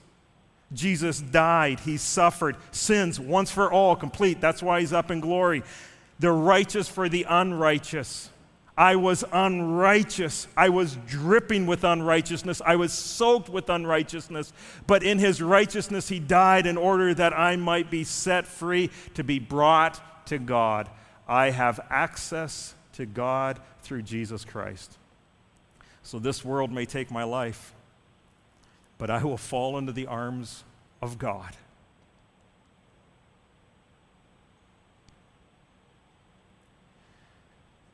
Jesus 0.73 1.21
died, 1.21 1.81
he 1.81 1.99
suffered, 1.99 2.57
sins 2.71 3.21
once 3.21 3.51
for 3.51 3.71
all, 3.71 3.95
complete. 3.95 4.41
That's 4.41 4.63
why 4.63 4.81
he's 4.81 4.93
up 4.93 5.11
in 5.11 5.21
glory. 5.21 5.63
The 6.19 6.33
righteous 6.33 6.89
for 6.89 7.11
the 7.11 7.27
unrighteous. 7.29 8.31
I 8.77 8.97
was 8.97 9.23
unrighteous. 9.33 10.49
I 10.57 10.71
was 10.71 10.97
dripping 11.07 11.67
with 11.67 11.85
unrighteousness. 11.85 12.63
I 12.65 12.77
was 12.77 12.93
soaked 12.93 13.51
with 13.51 13.69
unrighteousness. 13.69 14.53
But 14.87 15.03
in 15.03 15.19
his 15.19 15.43
righteousness, 15.43 16.09
he 16.09 16.19
died 16.19 16.67
in 16.67 16.79
order 16.79 17.13
that 17.15 17.39
I 17.39 17.57
might 17.57 17.91
be 17.91 18.05
set 18.05 18.47
free 18.47 18.91
to 19.15 19.23
be 19.23 19.39
brought 19.39 20.27
to 20.27 20.39
God. 20.39 20.89
I 21.29 21.51
have 21.51 21.81
access 21.91 22.75
to 22.95 23.05
God 23.05 23.61
through 23.83 24.03
Jesus 24.03 24.45
Christ. 24.45 24.97
So 26.03 26.19
this 26.19 26.45
world 26.45 26.73
may 26.73 26.87
take 26.87 27.11
my 27.11 27.25
life, 27.25 27.75
but 28.97 29.11
I 29.11 29.23
will 29.23 29.37
fall 29.37 29.77
into 29.77 29.93
the 29.93 30.07
arms 30.07 30.65
of 31.01 31.19
God. 31.19 31.57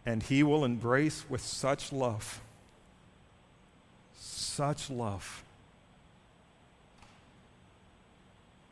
And 0.06 0.22
he 0.22 0.42
will 0.42 0.64
embrace 0.64 1.24
with 1.28 1.40
such 1.40 1.92
love, 1.92 2.40
such 4.14 4.90
love. 4.90 5.44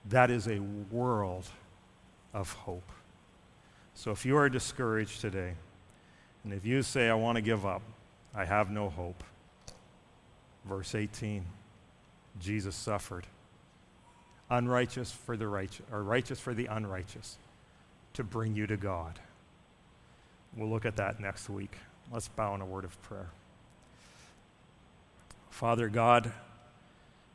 That 0.08 0.30
is 0.30 0.46
a 0.46 0.60
world 0.60 1.46
of 2.32 2.52
hope. 2.52 2.88
So 3.94 4.10
if 4.10 4.24
you 4.24 4.36
are 4.36 4.48
discouraged 4.48 5.20
today, 5.20 5.54
and 6.44 6.52
if 6.52 6.64
you 6.64 6.82
say, 6.82 7.08
I 7.08 7.14
want 7.14 7.36
to 7.36 7.42
give 7.42 7.66
up, 7.66 7.82
I 8.34 8.44
have 8.44 8.70
no 8.70 8.88
hope, 8.88 9.24
verse 10.64 10.94
18 10.94 11.44
Jesus 12.38 12.76
suffered, 12.76 13.26
unrighteous 14.50 15.10
for 15.10 15.36
the 15.36 15.48
righteous, 15.48 15.84
or 15.90 16.02
righteous 16.02 16.38
for 16.38 16.54
the 16.54 16.66
unrighteous, 16.66 17.38
to 18.14 18.22
bring 18.22 18.54
you 18.54 18.66
to 18.66 18.76
God. 18.76 19.18
We'll 20.56 20.70
look 20.70 20.86
at 20.86 20.96
that 20.96 21.20
next 21.20 21.50
week. 21.50 21.76
Let's 22.10 22.28
bow 22.28 22.54
in 22.54 22.62
a 22.62 22.66
word 22.66 22.84
of 22.84 23.00
prayer. 23.02 23.28
Father 25.50 25.88
God, 25.88 26.32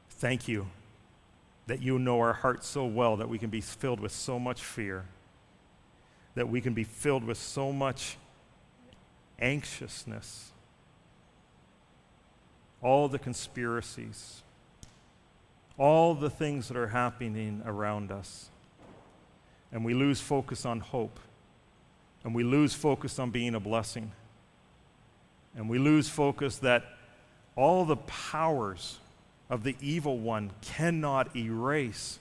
thank 0.09 0.47
you 0.47 0.67
that 1.67 1.81
you 1.81 1.99
know 1.99 2.19
our 2.19 2.33
hearts 2.33 2.67
so 2.67 2.85
well 2.85 3.17
that 3.17 3.29
we 3.29 3.37
can 3.37 3.49
be 3.49 3.61
filled 3.61 3.99
with 3.99 4.11
so 4.11 4.39
much 4.39 4.63
fear, 4.63 5.05
that 6.35 6.49
we 6.49 6.61
can 6.61 6.73
be 6.73 6.83
filled 6.83 7.23
with 7.23 7.37
so 7.37 7.71
much 7.71 8.17
anxiousness, 9.39 10.51
all 12.81 13.07
the 13.07 13.19
conspiracies, 13.19 14.41
all 15.77 16.15
the 16.15 16.29
things 16.29 16.67
that 16.67 16.77
are 16.77 16.87
happening 16.87 17.61
around 17.65 18.11
us. 18.11 18.49
And 19.71 19.85
we 19.85 19.93
lose 19.93 20.19
focus 20.19 20.65
on 20.65 20.79
hope 20.79 21.19
and 22.23 22.35
we 22.35 22.43
lose 22.43 22.73
focus 22.73 23.19
on 23.19 23.31
being 23.31 23.55
a 23.55 23.59
blessing. 23.59 24.11
and 25.55 25.69
we 25.69 25.77
lose 25.77 26.07
focus 26.07 26.57
that 26.59 26.85
all 27.57 27.83
the 27.83 27.97
powers 27.97 28.99
of 29.49 29.63
the 29.63 29.75
evil 29.81 30.17
one 30.17 30.51
cannot 30.61 31.35
erase 31.35 32.19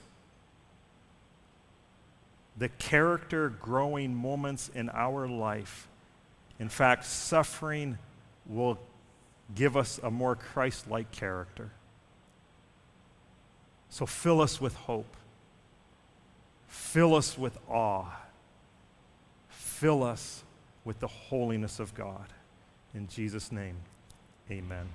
the 2.57 2.67
character 2.67 3.49
growing 3.49 4.13
moments 4.13 4.69
in 4.75 4.89
our 4.89 5.27
life. 5.27 5.87
In 6.59 6.67
fact, 6.67 7.05
suffering 7.05 7.97
will 8.45 8.77
give 9.55 9.77
us 9.77 9.99
a 10.03 10.11
more 10.11 10.35
Christ 10.35 10.89
like 10.89 11.11
character. 11.11 11.71
So 13.89 14.05
fill 14.05 14.41
us 14.41 14.59
with 14.59 14.75
hope. 14.75 15.15
Fill 16.67 17.15
us 17.15 17.37
with 17.37 17.57
awe. 17.69 18.20
Fill 19.81 20.03
us 20.03 20.43
with 20.85 20.99
the 20.99 21.07
holiness 21.07 21.79
of 21.79 21.95
God. 21.95 22.27
In 22.93 23.07
Jesus' 23.07 23.51
name, 23.51 23.77
amen. 24.51 24.87